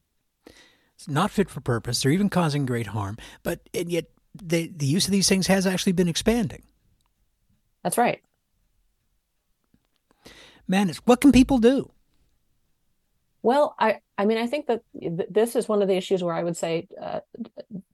It's 0.96 1.08
not 1.08 1.32
fit 1.32 1.50
for 1.50 1.62
purpose 1.62 2.06
or 2.06 2.10
even 2.10 2.30
causing 2.30 2.66
great 2.66 2.88
harm 2.88 3.18
but 3.44 3.62
and 3.74 3.92
yet 3.92 4.06
the 4.34 4.72
the 4.76 4.86
use 4.86 5.06
of 5.06 5.12
these 5.12 5.30
things 5.30 5.48
has 5.48 5.66
actually 5.66 5.94
been 5.94 6.08
expanding. 6.08 6.64
That's 7.84 7.98
right. 7.98 8.22
Man 10.68 10.92
what 11.06 11.22
can 11.22 11.32
people 11.32 11.60
do? 11.60 11.92
Well, 13.44 13.76
I, 13.80 14.00
I 14.18 14.26
mean, 14.26 14.38
I 14.38 14.48
think 14.48 14.68
that 14.68 14.82
th- 15.00 15.30
this 15.30 15.56
is 15.56 15.70
one 15.70 15.82
of 15.82 15.88
the 15.88 15.96
issues 15.96 16.22
where 16.22 16.34
I 16.34 16.44
would 16.44 16.58
say 16.58 16.88
uh, 17.02 17.22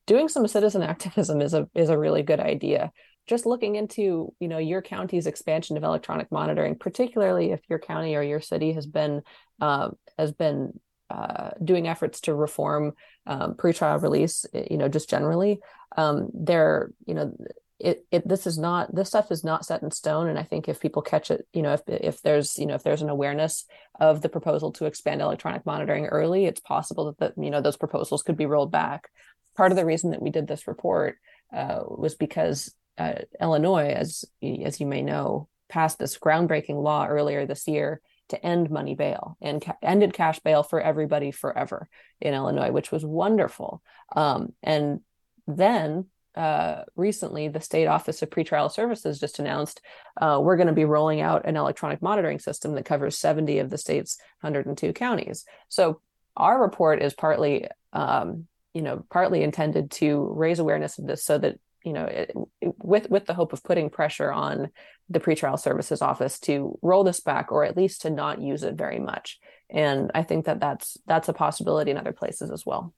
doing 0.08 0.28
some 0.28 0.48
citizen 0.48 0.82
activism 0.94 1.42
is 1.42 1.54
a 1.54 1.70
is 1.76 1.90
a 1.90 1.98
really 1.98 2.24
good 2.24 2.40
idea 2.40 2.92
just 3.28 3.46
looking 3.46 3.76
into 3.76 4.34
you 4.40 4.48
know 4.48 4.58
your 4.58 4.82
county's 4.82 5.28
expansion 5.28 5.78
of 5.78 5.84
electronic 5.84 6.32
monitoring 6.32 6.76
particularly 6.76 7.52
if 7.52 7.62
your 7.70 7.80
county 7.80 8.16
or 8.16 8.24
your 8.24 8.42
city 8.42 8.74
has 8.74 8.86
been 8.86 9.22
uh, 9.62 9.90
has 10.18 10.32
been 10.32 10.80
uh, 11.10 11.52
doing 11.64 11.88
efforts 11.88 12.22
to 12.22 12.34
reform 12.34 12.94
um, 13.28 13.54
pretrial 13.54 14.02
release 14.02 14.46
you 14.70 14.78
know 14.78 14.88
just 14.88 15.10
generally 15.10 15.60
um, 15.98 16.30
there 16.34 16.92
you 17.06 17.14
know 17.14 17.36
it, 17.80 18.06
it 18.12 18.28
this 18.28 18.48
is 18.48 18.58
not 18.58 18.94
this 18.96 19.10
stuff 19.10 19.32
is 19.32 19.44
not 19.44 19.66
set 19.66 19.84
in 19.84 19.92
stone. 19.92 20.30
And 20.30 20.40
i 20.40 20.44
think 20.44 20.70
if 20.70 20.80
people 20.80 21.02
catch 21.02 21.30
it 21.32 21.46
you 21.54 21.62
know 21.62 21.74
if 21.74 21.82
if 21.88 22.22
there's 22.22 22.58
you 22.58 22.66
know 22.66 22.76
if 22.76 22.84
there's 22.84 23.02
an 23.02 23.10
awareness 23.10 23.66
of 24.00 24.22
the 24.22 24.30
proposal 24.30 24.72
to 24.74 24.86
expand 24.86 25.22
electronic 25.22 25.66
monitoring 25.66 26.06
early 26.06 26.46
it's 26.46 26.62
possible 26.62 27.14
that 27.20 27.36
the, 27.36 27.44
you 27.44 27.52
know 27.52 27.62
those 27.62 27.78
proposals 27.78 28.24
could 28.24 28.38
be 28.38 28.46
rolled 28.46 28.72
back. 28.72 29.10
Part 29.56 29.72
of 29.72 29.76
the 29.76 29.86
reason 29.86 30.12
that 30.12 30.22
we 30.22 30.32
did 30.32 30.48
this 30.48 30.68
report 30.68 31.18
uh, 31.54 31.82
was 31.86 32.16
because 32.16 32.74
uh, 32.98 33.14
Illinois, 33.40 33.90
as 33.90 34.26
as 34.42 34.80
you 34.80 34.86
may 34.86 35.02
know, 35.02 35.48
passed 35.70 36.00
this 36.00 36.18
groundbreaking 36.18 36.82
law 36.82 37.08
earlier 37.08 37.46
this 37.46 37.68
year 37.68 38.02
to 38.30 38.46
end 38.46 38.70
money 38.70 38.96
bail 38.96 39.38
and 39.42 39.62
ca- 39.62 39.78
ended 39.82 40.14
cash 40.14 40.40
bail 40.40 40.64
for 40.64 40.80
everybody 40.80 41.32
forever 41.32 41.88
in 42.22 42.34
Illinois, 42.34 42.72
which 42.72 42.92
was 42.92 43.06
wonderful. 43.06 43.82
Um, 44.16 44.54
and 44.64 45.02
then 45.48 46.06
uh, 46.36 46.84
recently, 46.96 47.48
the 47.48 47.62
state 47.62 47.86
office 47.86 48.22
of 48.22 48.30
pretrial 48.30 48.72
services 48.72 49.20
just 49.20 49.40
announced 49.40 49.82
uh, 50.20 50.40
we're 50.42 50.56
going 50.56 50.68
to 50.68 50.74
be 50.74 50.86
rolling 50.86 51.22
out 51.22 51.46
an 51.46 51.58
electronic 51.58 52.02
monitoring 52.02 52.40
system 52.40 52.74
that 52.74 52.86
covers 52.86 53.18
70 53.18 53.60
of 53.60 53.70
the 53.70 53.78
state's 53.78 54.18
102 54.42 54.94
counties. 54.94 55.46
So 55.70 56.02
our 56.36 56.60
report 56.60 57.04
is 57.04 57.14
partly, 57.14 57.68
um, 57.92 58.48
you 58.74 58.82
know, 58.82 59.06
partly 59.12 59.44
intended 59.44 59.92
to 59.92 60.34
raise 60.36 60.58
awareness 60.58 60.98
of 60.98 61.06
this 61.06 61.24
so 61.24 61.38
that 61.38 61.60
you 61.84 61.94
know, 61.94 62.06
it, 62.06 62.32
it, 62.62 62.74
with 62.82 63.10
with 63.10 63.26
the 63.26 63.34
hope 63.34 63.54
of 63.54 63.64
putting 63.64 63.90
pressure 63.90 64.32
on 64.32 64.70
the 65.10 65.20
pretrial 65.20 65.60
services 65.60 66.02
office 66.02 66.40
to 66.40 66.78
roll 66.82 67.04
this 67.04 67.20
back 67.20 67.52
or 67.52 67.66
at 67.66 67.78
least 67.78 68.02
to 68.02 68.10
not 68.10 68.42
use 68.42 68.64
it 68.64 68.76
very 68.76 69.00
much. 69.00 69.40
And 69.70 70.12
I 70.16 70.24
think 70.24 70.46
that 70.46 70.60
that's 70.60 70.98
that's 71.06 71.30
a 71.30 71.34
possibility 71.34 71.92
in 71.92 71.98
other 71.98 72.14
places 72.14 72.52
as 72.52 72.66
well. 72.66 72.94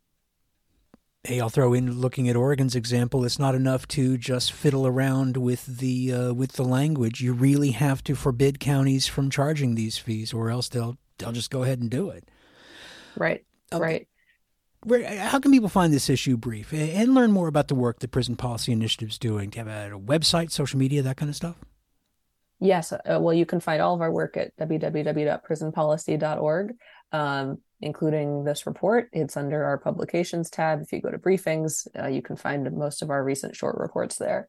Hey, 1.23 1.41
I'll 1.41 1.49
throw 1.49 1.73
in 1.73 1.99
looking 1.99 2.29
at 2.29 2.35
Oregon's 2.35 2.75
example. 2.75 3.25
It's 3.25 3.39
not 3.39 3.55
enough 3.55 3.87
to 3.89 4.15
just 4.15 4.51
fiddle 4.51 4.85
around 4.85 5.37
with 5.37 5.65
the 5.65 6.13
uh, 6.13 6.33
with 6.33 6.53
the 6.53 6.63
language. 6.63 7.21
You 7.21 7.33
really 7.33 7.71
have 7.71 8.03
to 8.03 8.15
forbid 8.15 8.59
counties 8.59 9.07
from 9.07 9.31
charging 9.31 9.73
these 9.73 9.97
fees, 9.97 10.33
or 10.33 10.51
else 10.51 10.69
they'll 10.69 10.97
they'll 11.17 11.31
just 11.31 11.49
go 11.49 11.63
ahead 11.63 11.79
and 11.79 11.89
do 11.89 12.09
it. 12.09 12.29
Right. 13.17 13.43
Okay. 13.73 13.81
Right 13.81 14.07
where, 14.85 15.17
how 15.17 15.39
can 15.39 15.51
people 15.51 15.69
find 15.69 15.91
this 15.91 16.09
issue 16.09 16.37
brief 16.37 16.71
and 16.71 17.15
learn 17.15 17.31
more 17.31 17.47
about 17.47 17.67
the 17.67 17.75
work 17.75 17.99
that 17.99 18.11
Prison 18.11 18.35
Policy 18.35 18.71
Initiative 18.71 19.09
is 19.09 19.17
doing? 19.17 19.49
Do 19.49 19.59
you 19.59 19.65
have 19.65 19.93
a, 19.93 19.97
website, 19.97 20.51
social 20.51 20.79
media, 20.79 21.01
that 21.01 21.17
kind 21.17 21.29
of 21.29 21.35
stuff? 21.35 21.55
Yes. 22.59 22.93
Uh, 22.93 23.19
well, 23.19 23.33
you 23.33 23.45
can 23.45 23.59
find 23.59 23.81
all 23.81 23.95
of 23.95 24.01
our 24.01 24.11
work 24.11 24.37
at 24.37 24.55
www.prisonpolicy.org, 24.57 26.75
um, 27.11 27.57
including 27.81 28.43
this 28.43 28.67
report. 28.67 29.09
It's 29.11 29.35
under 29.35 29.63
our 29.63 29.77
publications 29.77 30.49
tab. 30.49 30.81
If 30.81 30.93
you 30.93 31.01
go 31.01 31.11
to 31.11 31.17
briefings, 31.17 31.87
uh, 31.99 32.07
you 32.07 32.21
can 32.21 32.37
find 32.37 32.71
most 32.71 33.01
of 33.01 33.09
our 33.09 33.23
recent 33.23 33.55
short 33.55 33.77
reports 33.77 34.17
there. 34.17 34.47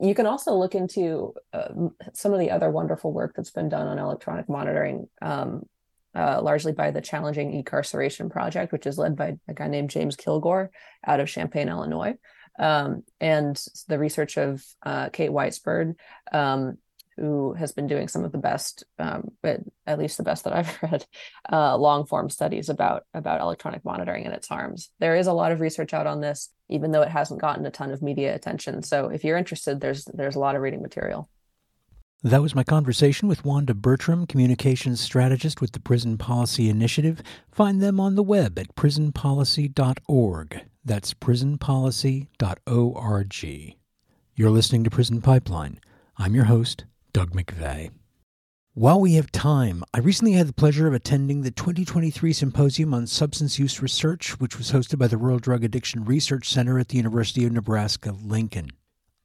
You 0.00 0.14
can 0.14 0.26
also 0.26 0.54
look 0.54 0.74
into 0.74 1.34
uh, 1.52 1.68
some 2.12 2.34
of 2.34 2.40
the 2.40 2.50
other 2.50 2.70
wonderful 2.70 3.12
work 3.12 3.34
that's 3.36 3.52
been 3.52 3.68
done 3.68 3.86
on 3.86 4.00
electronic 4.00 4.48
monitoring. 4.48 5.08
Um, 5.22 5.66
uh, 6.14 6.40
largely 6.42 6.72
by 6.72 6.90
the 6.90 7.00
Challenging 7.00 7.52
Incarceration 7.52 8.30
Project, 8.30 8.72
which 8.72 8.86
is 8.86 8.98
led 8.98 9.16
by 9.16 9.36
a 9.48 9.54
guy 9.54 9.68
named 9.68 9.90
James 9.90 10.16
Kilgore 10.16 10.70
out 11.06 11.20
of 11.20 11.28
Champaign, 11.28 11.68
Illinois, 11.68 12.14
um, 12.58 13.02
and 13.20 13.62
the 13.88 13.98
research 13.98 14.36
of 14.36 14.64
uh, 14.82 15.08
Kate 15.10 15.30
Weisburd, 15.30 15.94
um, 16.32 16.78
who 17.16 17.52
has 17.54 17.72
been 17.72 17.86
doing 17.86 18.08
some 18.08 18.24
of 18.24 18.32
the 18.32 18.38
best, 18.38 18.84
um, 18.98 19.30
at 19.86 19.98
least 19.98 20.16
the 20.16 20.22
best 20.22 20.44
that 20.44 20.54
I've 20.54 20.78
read, 20.82 21.04
uh, 21.50 21.76
long 21.76 22.06
form 22.06 22.30
studies 22.30 22.68
about 22.68 23.04
about 23.14 23.40
electronic 23.40 23.84
monitoring 23.84 24.24
and 24.24 24.34
its 24.34 24.48
harms. 24.48 24.90
There 24.98 25.16
is 25.16 25.26
a 25.26 25.32
lot 25.32 25.52
of 25.52 25.60
research 25.60 25.92
out 25.94 26.06
on 26.06 26.20
this, 26.20 26.48
even 26.68 26.90
though 26.90 27.02
it 27.02 27.10
hasn't 27.10 27.40
gotten 27.40 27.66
a 27.66 27.70
ton 27.70 27.90
of 27.90 28.02
media 28.02 28.34
attention. 28.34 28.82
So 28.82 29.08
if 29.08 29.24
you're 29.24 29.36
interested, 29.36 29.80
there's 29.80 30.04
there's 30.06 30.36
a 30.36 30.40
lot 30.40 30.56
of 30.56 30.62
reading 30.62 30.82
material. 30.82 31.28
That 32.24 32.40
was 32.40 32.54
my 32.54 32.62
conversation 32.62 33.26
with 33.26 33.44
Wanda 33.44 33.74
Bertram, 33.74 34.28
communications 34.28 35.00
strategist 35.00 35.60
with 35.60 35.72
the 35.72 35.80
Prison 35.80 36.16
Policy 36.16 36.68
Initiative. 36.68 37.20
Find 37.50 37.82
them 37.82 37.98
on 37.98 38.14
the 38.14 38.22
web 38.22 38.60
at 38.60 38.76
prisonpolicy.org. 38.76 40.60
That's 40.84 41.14
prisonpolicy.org. 41.14 43.76
You're 44.36 44.50
listening 44.50 44.84
to 44.84 44.90
Prison 44.90 45.20
Pipeline. 45.20 45.80
I'm 46.16 46.36
your 46.36 46.44
host, 46.44 46.84
Doug 47.12 47.32
McVay. 47.32 47.90
While 48.74 49.00
we 49.00 49.14
have 49.14 49.32
time, 49.32 49.82
I 49.92 49.98
recently 49.98 50.34
had 50.34 50.46
the 50.46 50.52
pleasure 50.52 50.86
of 50.86 50.94
attending 50.94 51.42
the 51.42 51.50
2023 51.50 52.32
Symposium 52.32 52.94
on 52.94 53.08
Substance 53.08 53.58
Use 53.58 53.82
Research, 53.82 54.38
which 54.38 54.58
was 54.58 54.70
hosted 54.70 54.98
by 54.98 55.08
the 55.08 55.16
Rural 55.16 55.40
Drug 55.40 55.64
Addiction 55.64 56.04
Research 56.04 56.48
Center 56.48 56.78
at 56.78 56.90
the 56.90 56.98
University 56.98 57.44
of 57.44 57.50
Nebraska 57.50 58.12
Lincoln. 58.12 58.70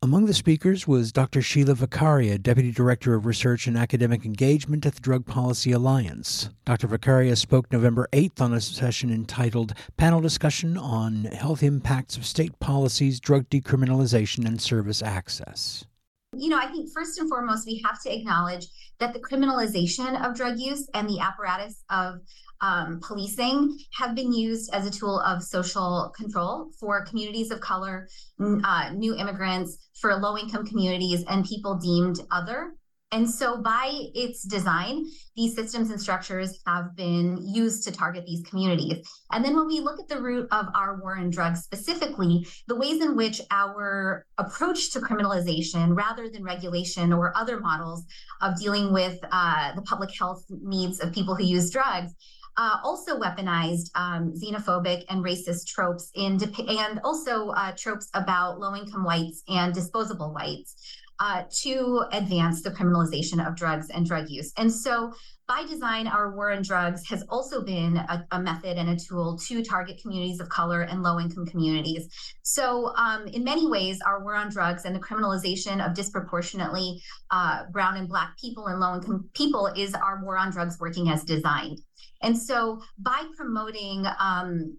Among 0.03 0.27
the 0.27 0.33
speakers 0.35 0.87
was 0.87 1.11
Dr. 1.11 1.41
Sheila 1.41 1.73
Vakharia, 1.73 2.39
Deputy 2.39 2.71
Director 2.71 3.15
of 3.15 3.25
Research 3.25 3.65
and 3.65 3.75
Academic 3.75 4.25
Engagement 4.25 4.85
at 4.85 4.93
the 4.93 5.01
Drug 5.01 5.25
Policy 5.25 5.71
Alliance. 5.71 6.51
Dr. 6.65 6.87
Vakharia 6.87 7.35
spoke 7.35 7.71
November 7.71 8.07
8th 8.13 8.39
on 8.39 8.53
a 8.53 8.61
session 8.61 9.11
entitled 9.11 9.73
Panel 9.97 10.21
Discussion 10.21 10.77
on 10.77 11.23
Health 11.25 11.63
Impacts 11.63 12.15
of 12.15 12.27
State 12.27 12.59
Policies, 12.59 13.19
Drug 13.19 13.49
Decriminalization, 13.49 14.45
and 14.45 14.61
Service 14.61 15.01
Access. 15.01 15.87
You 16.37 16.49
know, 16.49 16.59
I 16.59 16.67
think 16.67 16.91
first 16.93 17.17
and 17.17 17.27
foremost, 17.27 17.65
we 17.65 17.81
have 17.83 17.99
to 18.03 18.15
acknowledge 18.15 18.67
that 18.99 19.13
the 19.13 19.19
criminalization 19.19 20.23
of 20.23 20.35
drug 20.35 20.59
use 20.59 20.87
and 20.93 21.09
the 21.09 21.19
apparatus 21.19 21.83
of 21.89 22.19
um, 22.61 22.99
policing 23.01 23.77
have 23.93 24.15
been 24.15 24.33
used 24.33 24.73
as 24.73 24.85
a 24.85 24.91
tool 24.91 25.19
of 25.21 25.43
social 25.43 26.11
control 26.15 26.71
for 26.79 27.05
communities 27.05 27.51
of 27.51 27.59
color, 27.59 28.07
uh, 28.39 28.91
new 28.95 29.15
immigrants, 29.15 29.89
for 29.99 30.15
low 30.15 30.37
income 30.37 30.65
communities, 30.65 31.23
and 31.29 31.45
people 31.45 31.75
deemed 31.75 32.19
other 32.31 32.73
And 33.13 33.29
so, 33.29 33.61
by 33.61 33.89
its 34.15 34.43
design, 34.43 35.05
these 35.37 35.55
systems 35.55 35.91
and 35.91 36.01
structures 36.01 36.59
have 36.67 36.93
been 36.97 37.37
used 37.41 37.85
to 37.85 37.91
target 37.91 38.25
these 38.25 38.43
communities. 38.43 38.97
And 39.31 39.45
then, 39.45 39.55
when 39.55 39.65
we 39.65 39.79
look 39.79 39.97
at 39.97 40.09
the 40.09 40.21
root 40.21 40.49
of 40.51 40.65
our 40.75 40.99
war 40.99 41.17
on 41.17 41.29
drugs 41.29 41.63
specifically, 41.63 42.45
the 42.67 42.75
ways 42.75 43.01
in 43.01 43.15
which 43.15 43.39
our 43.49 44.25
approach 44.37 44.91
to 44.91 44.99
criminalization, 44.99 45.95
rather 45.95 46.27
than 46.29 46.43
regulation 46.43 47.13
or 47.13 47.31
other 47.37 47.61
models 47.61 48.03
of 48.41 48.59
dealing 48.59 48.91
with 48.91 49.17
uh, 49.31 49.73
the 49.75 49.83
public 49.83 50.09
health 50.19 50.43
needs 50.49 50.99
of 50.99 51.13
people 51.13 51.33
who 51.33 51.45
use 51.45 51.69
drugs, 51.69 52.11
uh, 52.57 52.77
also 52.83 53.19
weaponized 53.19 53.89
um, 53.95 54.33
xenophobic 54.33 55.05
and 55.09 55.23
racist 55.23 55.67
tropes 55.67 56.11
in 56.15 56.39
and 56.67 56.99
also 57.03 57.49
uh, 57.49 57.71
tropes 57.77 58.09
about 58.13 58.59
low-income 58.59 59.03
whites 59.03 59.43
and 59.47 59.73
disposable 59.73 60.33
whites 60.33 60.75
uh, 61.19 61.43
to 61.61 62.05
advance 62.11 62.61
the 62.61 62.71
criminalization 62.71 63.45
of 63.45 63.55
drugs 63.55 63.89
and 63.89 64.05
drug 64.05 64.29
use. 64.29 64.51
And 64.57 64.71
so, 64.71 65.13
by 65.47 65.63
design, 65.65 66.07
our 66.07 66.35
war 66.35 66.51
on 66.51 66.61
drugs 66.61 67.07
has 67.07 67.23
also 67.29 67.63
been 67.63 67.95
a, 67.95 68.27
a 68.31 68.41
method 68.41 68.77
and 68.77 68.89
a 68.89 68.97
tool 68.97 69.39
to 69.47 69.63
target 69.63 69.97
communities 70.01 70.41
of 70.41 70.49
color 70.49 70.81
and 70.81 71.01
low 71.01 71.21
income 71.21 71.45
communities. 71.45 72.13
So, 72.43 72.93
um, 72.97 73.27
in 73.27 73.45
many 73.45 73.65
ways, 73.65 73.99
our 74.05 74.21
war 74.23 74.35
on 74.35 74.49
drugs 74.49 74.83
and 74.83 74.93
the 74.93 74.99
criminalization 74.99 75.85
of 75.85 75.95
disproportionately 75.95 77.01
uh, 77.31 77.63
brown 77.71 77.95
and 77.95 78.09
black 78.09 78.37
people 78.37 78.67
and 78.67 78.79
low 78.79 78.95
income 78.95 79.29
people 79.33 79.67
is 79.67 79.93
our 79.93 80.21
war 80.21 80.37
on 80.37 80.51
drugs 80.51 80.77
working 80.79 81.09
as 81.09 81.23
designed. 81.23 81.79
And 82.21 82.37
so, 82.37 82.81
by 82.99 83.23
promoting 83.37 84.05
um, 84.19 84.77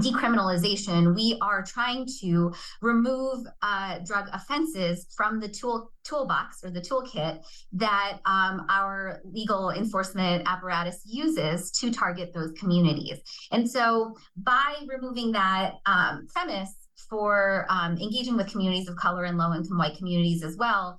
decriminalization, 0.00 1.14
we 1.14 1.38
are 1.40 1.62
trying 1.62 2.06
to 2.20 2.52
remove 2.80 3.46
uh, 3.62 3.98
drug 4.04 4.28
offenses 4.32 5.06
from 5.16 5.40
the 5.40 5.48
tool 5.48 5.92
toolbox 6.04 6.64
or 6.64 6.70
the 6.70 6.80
toolkit 6.80 7.42
that 7.72 8.18
um, 8.26 8.66
our 8.68 9.20
legal 9.24 9.70
enforcement 9.70 10.42
apparatus 10.46 11.02
uses 11.04 11.70
to 11.70 11.92
target 11.92 12.32
those 12.34 12.52
communities. 12.52 13.18
And 13.52 13.70
so, 13.70 14.16
by 14.36 14.74
removing 14.86 15.32
that 15.32 15.74
um, 15.86 16.26
premise 16.32 16.74
for 17.08 17.66
um, 17.68 17.98
engaging 17.98 18.36
with 18.36 18.50
communities 18.50 18.88
of 18.88 18.96
color 18.96 19.24
and 19.24 19.36
low-income 19.36 19.78
white 19.78 19.96
communities 19.96 20.42
as 20.42 20.56
well, 20.56 20.98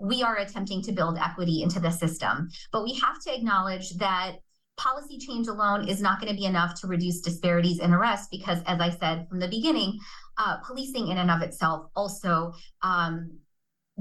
we 0.00 0.22
are 0.22 0.36
attempting 0.36 0.82
to 0.82 0.92
build 0.92 1.18
equity 1.18 1.62
into 1.62 1.80
the 1.80 1.90
system. 1.90 2.48
But 2.72 2.84
we 2.84 2.94
have 2.94 3.20
to 3.24 3.34
acknowledge 3.34 3.90
that 3.98 4.36
policy 4.80 5.18
change 5.18 5.46
alone 5.46 5.88
is 5.88 6.00
not 6.00 6.20
going 6.20 6.32
to 6.32 6.36
be 6.36 6.46
enough 6.46 6.80
to 6.80 6.86
reduce 6.86 7.20
disparities 7.20 7.80
in 7.80 7.92
arrest 7.92 8.30
because, 8.30 8.62
as 8.66 8.80
I 8.80 8.90
said 8.90 9.28
from 9.28 9.38
the 9.38 9.48
beginning, 9.48 9.98
uh, 10.38 10.56
policing 10.66 11.08
in 11.08 11.18
and 11.18 11.30
of 11.30 11.42
itself 11.42 11.90
also 11.94 12.52
um, 12.82 13.38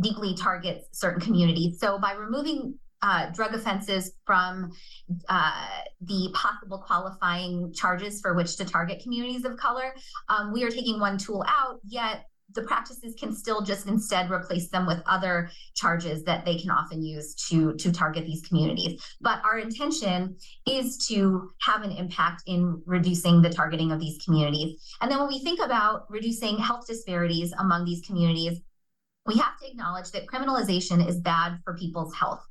deeply 0.01 0.33
targets 0.35 0.87
certain 0.93 1.19
communities. 1.19 1.79
So 1.79 1.99
by 1.99 2.13
removing 2.13 2.75
uh, 3.01 3.29
drug 3.31 3.53
offenses 3.53 4.11
from 4.25 4.71
uh, 5.27 5.67
the 6.01 6.29
possible 6.33 6.79
qualifying 6.79 7.73
charges 7.73 8.21
for 8.21 8.33
which 8.33 8.55
to 8.57 8.65
target 8.65 9.01
communities 9.03 9.45
of 9.45 9.57
color, 9.57 9.93
um, 10.29 10.53
we 10.53 10.63
are 10.63 10.71
taking 10.71 10.99
one 10.99 11.17
tool 11.17 11.43
out, 11.47 11.79
yet 11.85 12.25
the 12.53 12.63
practices 12.63 13.15
can 13.19 13.33
still 13.33 13.62
just 13.62 13.88
instead 13.88 14.31
replace 14.31 14.69
them 14.69 14.88
with 14.88 15.01
other 15.05 15.49
charges 15.75 16.23
that 16.23 16.45
they 16.45 16.57
can 16.57 16.71
often 16.71 17.03
use 17.03 17.35
to 17.49 17.73
to 17.75 17.91
target 17.91 18.25
these 18.25 18.45
communities. 18.47 19.03
But 19.21 19.41
our 19.43 19.59
intention 19.59 20.35
is 20.67 20.97
to 21.07 21.49
have 21.62 21.83
an 21.83 21.91
impact 21.91 22.43
in 22.47 22.81
reducing 22.85 23.41
the 23.41 23.49
targeting 23.49 23.91
of 23.91 23.99
these 23.99 24.17
communities. 24.23 24.81
And 25.01 25.12
then 25.12 25.19
when 25.19 25.27
we 25.27 25.39
think 25.39 25.59
about 25.59 26.09
reducing 26.09 26.57
health 26.57 26.88
disparities 26.88 27.53
among 27.59 27.85
these 27.85 28.05
communities 28.05 28.62
we 29.29 29.37
have 29.37 29.59
to 29.59 29.69
acknowledge 29.69 30.09
that 30.11 30.25
criminalization 30.25 31.07
is 31.07 31.19
bad 31.19 31.59
for 31.63 31.77
people's 31.77 32.15
health. 32.15 32.43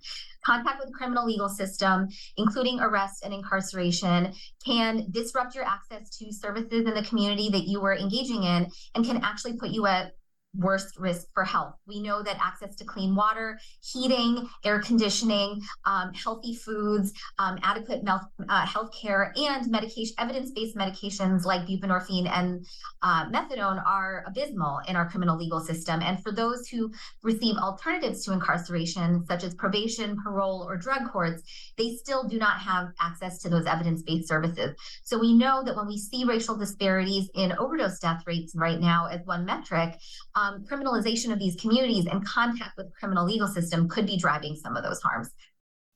Contact 0.46 0.78
with 0.78 0.88
the 0.88 0.94
criminal 0.94 1.26
legal 1.26 1.48
system, 1.48 2.06
including 2.36 2.78
arrest 2.78 3.24
and 3.24 3.34
incarceration, 3.34 4.32
can 4.64 5.04
disrupt 5.10 5.56
your 5.56 5.64
access 5.64 6.08
to 6.16 6.32
services 6.32 6.86
in 6.86 6.94
the 6.94 7.02
community 7.02 7.50
that 7.50 7.66
you 7.66 7.80
were 7.80 7.96
engaging 7.96 8.44
in 8.44 8.70
and 8.94 9.04
can 9.04 9.22
actually 9.24 9.56
put 9.56 9.70
you 9.70 9.86
at 9.86 10.12
worst 10.56 10.98
risk 10.98 11.26
for 11.34 11.44
health. 11.44 11.74
We 11.86 12.00
know 12.00 12.22
that 12.22 12.38
access 12.42 12.74
to 12.76 12.84
clean 12.84 13.14
water, 13.14 13.58
heating, 13.82 14.48
air 14.64 14.80
conditioning, 14.80 15.60
um, 15.84 16.12
healthy 16.14 16.54
foods, 16.54 17.12
um, 17.38 17.58
adequate 17.62 18.02
uh, 18.06 18.66
health 18.66 18.90
care, 19.00 19.32
and 19.36 19.70
medication, 19.70 20.14
evidence-based 20.18 20.76
medications 20.76 21.44
like 21.44 21.66
buprenorphine 21.66 22.28
and 22.28 22.66
uh, 23.02 23.28
methadone 23.30 23.84
are 23.86 24.24
abysmal 24.26 24.80
in 24.88 24.96
our 24.96 25.08
criminal 25.08 25.36
legal 25.36 25.60
system. 25.60 26.00
And 26.02 26.22
for 26.22 26.32
those 26.32 26.66
who 26.68 26.90
receive 27.22 27.56
alternatives 27.56 28.24
to 28.24 28.32
incarceration, 28.32 29.24
such 29.26 29.44
as 29.44 29.54
probation, 29.54 30.16
parole, 30.22 30.64
or 30.66 30.76
drug 30.76 31.10
courts, 31.12 31.42
they 31.76 31.94
still 31.96 32.26
do 32.26 32.38
not 32.38 32.58
have 32.60 32.88
access 33.00 33.38
to 33.42 33.48
those 33.48 33.66
evidence-based 33.66 34.26
services. 34.26 34.74
So 35.04 35.18
we 35.18 35.34
know 35.34 35.62
that 35.64 35.76
when 35.76 35.86
we 35.86 35.98
see 35.98 36.24
racial 36.24 36.56
disparities 36.56 37.30
in 37.34 37.52
overdose 37.58 37.98
death 37.98 38.22
rates 38.26 38.54
right 38.56 38.80
now 38.80 39.06
as 39.06 39.20
one 39.24 39.44
metric, 39.44 39.98
um, 40.34 40.47
Um, 40.48 40.64
criminalization 40.64 41.32
of 41.32 41.38
these 41.38 41.56
communities 41.56 42.06
and 42.06 42.24
contact 42.24 42.76
with 42.76 42.94
criminal 42.98 43.26
legal 43.26 43.48
system 43.48 43.88
could 43.88 44.06
be 44.06 44.16
driving 44.16 44.56
some 44.56 44.76
of 44.76 44.82
those 44.82 45.00
harms. 45.02 45.30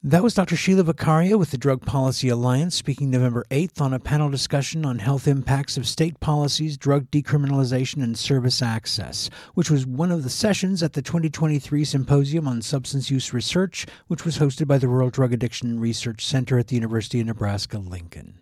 That 0.03 0.23
was 0.23 0.35
Dr. 0.35 0.57
Sheila 0.57 0.83
Vakharia 0.83 1.38
with 1.38 1.53
the 1.53 1.57
Drug 1.57 1.87
Policy 1.87 2.29
Alliance 2.29 2.75
speaking 2.75 3.09
November 3.09 3.47
8th 3.51 3.81
on 3.81 3.95
a 3.95 4.01
panel 4.01 4.29
discussion 4.29 4.85
on 4.85 4.99
health 4.99 5.29
impacts 5.29 5.77
of 5.77 5.87
state 5.87 6.19
policies, 6.19 6.77
drug 6.77 7.09
decriminalization, 7.11 8.03
and 8.03 8.19
service 8.19 8.61
access, 8.61 9.31
which 9.55 9.71
was 9.71 9.87
one 9.87 10.11
of 10.11 10.25
the 10.25 10.29
sessions 10.29 10.83
at 10.83 10.95
the 10.95 11.03
2023 11.03 11.85
Symposium 11.85 12.49
on 12.49 12.61
Substance 12.61 13.11
Use 13.11 13.33
Research, 13.33 13.87
which 14.09 14.25
was 14.25 14.38
hosted 14.38 14.67
by 14.67 14.77
the 14.77 14.88
Rural 14.88 15.11
Drug 15.11 15.33
Addiction 15.33 15.79
Research 15.79 16.27
Center 16.27 16.59
at 16.59 16.67
the 16.67 16.75
University 16.75 17.21
of 17.21 17.27
Nebraska 17.27 17.79
Lincoln. 17.79 18.41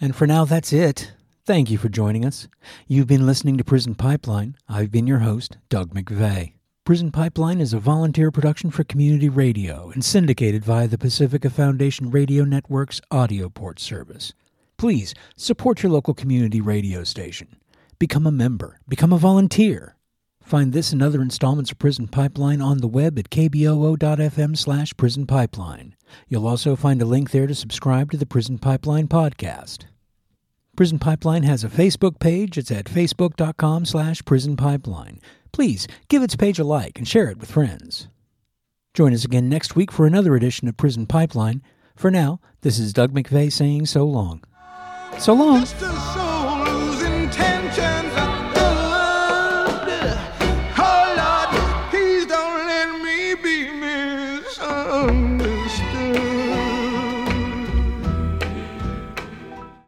And 0.00 0.14
for 0.14 0.26
now, 0.26 0.44
that's 0.44 0.72
it. 0.72 1.12
Thank 1.46 1.70
you 1.70 1.76
for 1.76 1.90
joining 1.90 2.24
us. 2.24 2.48
You've 2.88 3.06
been 3.06 3.26
listening 3.26 3.58
to 3.58 3.64
Prison 3.64 3.94
Pipeline. 3.94 4.56
I've 4.66 4.90
been 4.90 5.06
your 5.06 5.18
host, 5.18 5.58
Doug 5.68 5.92
McVay. 5.92 6.54
Prison 6.86 7.12
Pipeline 7.12 7.60
is 7.60 7.74
a 7.74 7.78
volunteer 7.78 8.30
production 8.30 8.70
for 8.70 8.82
community 8.82 9.28
radio 9.28 9.90
and 9.90 10.02
syndicated 10.02 10.64
via 10.64 10.88
the 10.88 10.96
Pacifica 10.96 11.50
Foundation 11.50 12.10
Radio 12.10 12.44
Network's 12.44 13.02
audio 13.10 13.50
port 13.50 13.78
service. 13.78 14.32
Please 14.78 15.14
support 15.36 15.82
your 15.82 15.92
local 15.92 16.14
community 16.14 16.62
radio 16.62 17.04
station. 17.04 17.56
Become 17.98 18.26
a 18.26 18.32
member, 18.32 18.80
become 18.88 19.12
a 19.12 19.18
volunteer. 19.18 19.96
Find 20.40 20.72
this 20.72 20.94
and 20.94 21.02
other 21.02 21.20
installments 21.20 21.70
of 21.70 21.78
Prison 21.78 22.08
Pipeline 22.08 22.62
on 22.62 22.78
the 22.78 22.88
web 22.88 23.18
at 23.18 23.28
kboo.fm 23.28 24.56
slash 24.56 24.96
prison 24.96 25.26
pipeline. 25.26 25.94
You'll 26.26 26.48
also 26.48 26.74
find 26.74 27.02
a 27.02 27.06
link 27.06 27.32
there 27.32 27.46
to 27.46 27.54
subscribe 27.54 28.10
to 28.12 28.16
the 28.16 28.24
Prison 28.24 28.56
Pipeline 28.56 29.08
podcast. 29.08 29.84
Prison 30.76 30.98
Pipeline 30.98 31.44
has 31.44 31.62
a 31.62 31.68
Facebook 31.68 32.18
page. 32.18 32.58
It's 32.58 32.70
at 32.70 32.86
facebook.com 32.86 33.84
slash 33.84 34.22
prisonpipeline. 34.22 35.20
Please 35.52 35.86
give 36.08 36.22
its 36.22 36.34
page 36.34 36.58
a 36.58 36.64
like 36.64 36.98
and 36.98 37.06
share 37.06 37.30
it 37.30 37.38
with 37.38 37.50
friends. 37.50 38.08
Join 38.92 39.14
us 39.14 39.24
again 39.24 39.48
next 39.48 39.76
week 39.76 39.92
for 39.92 40.06
another 40.06 40.34
edition 40.34 40.66
of 40.66 40.76
Prison 40.76 41.06
Pipeline. 41.06 41.62
For 41.94 42.10
now, 42.10 42.40
this 42.62 42.78
is 42.78 42.92
Doug 42.92 43.12
McVay 43.12 43.52
saying 43.52 43.86
so 43.86 44.04
long. 44.04 44.42
So 45.18 45.32
long. 45.34 45.64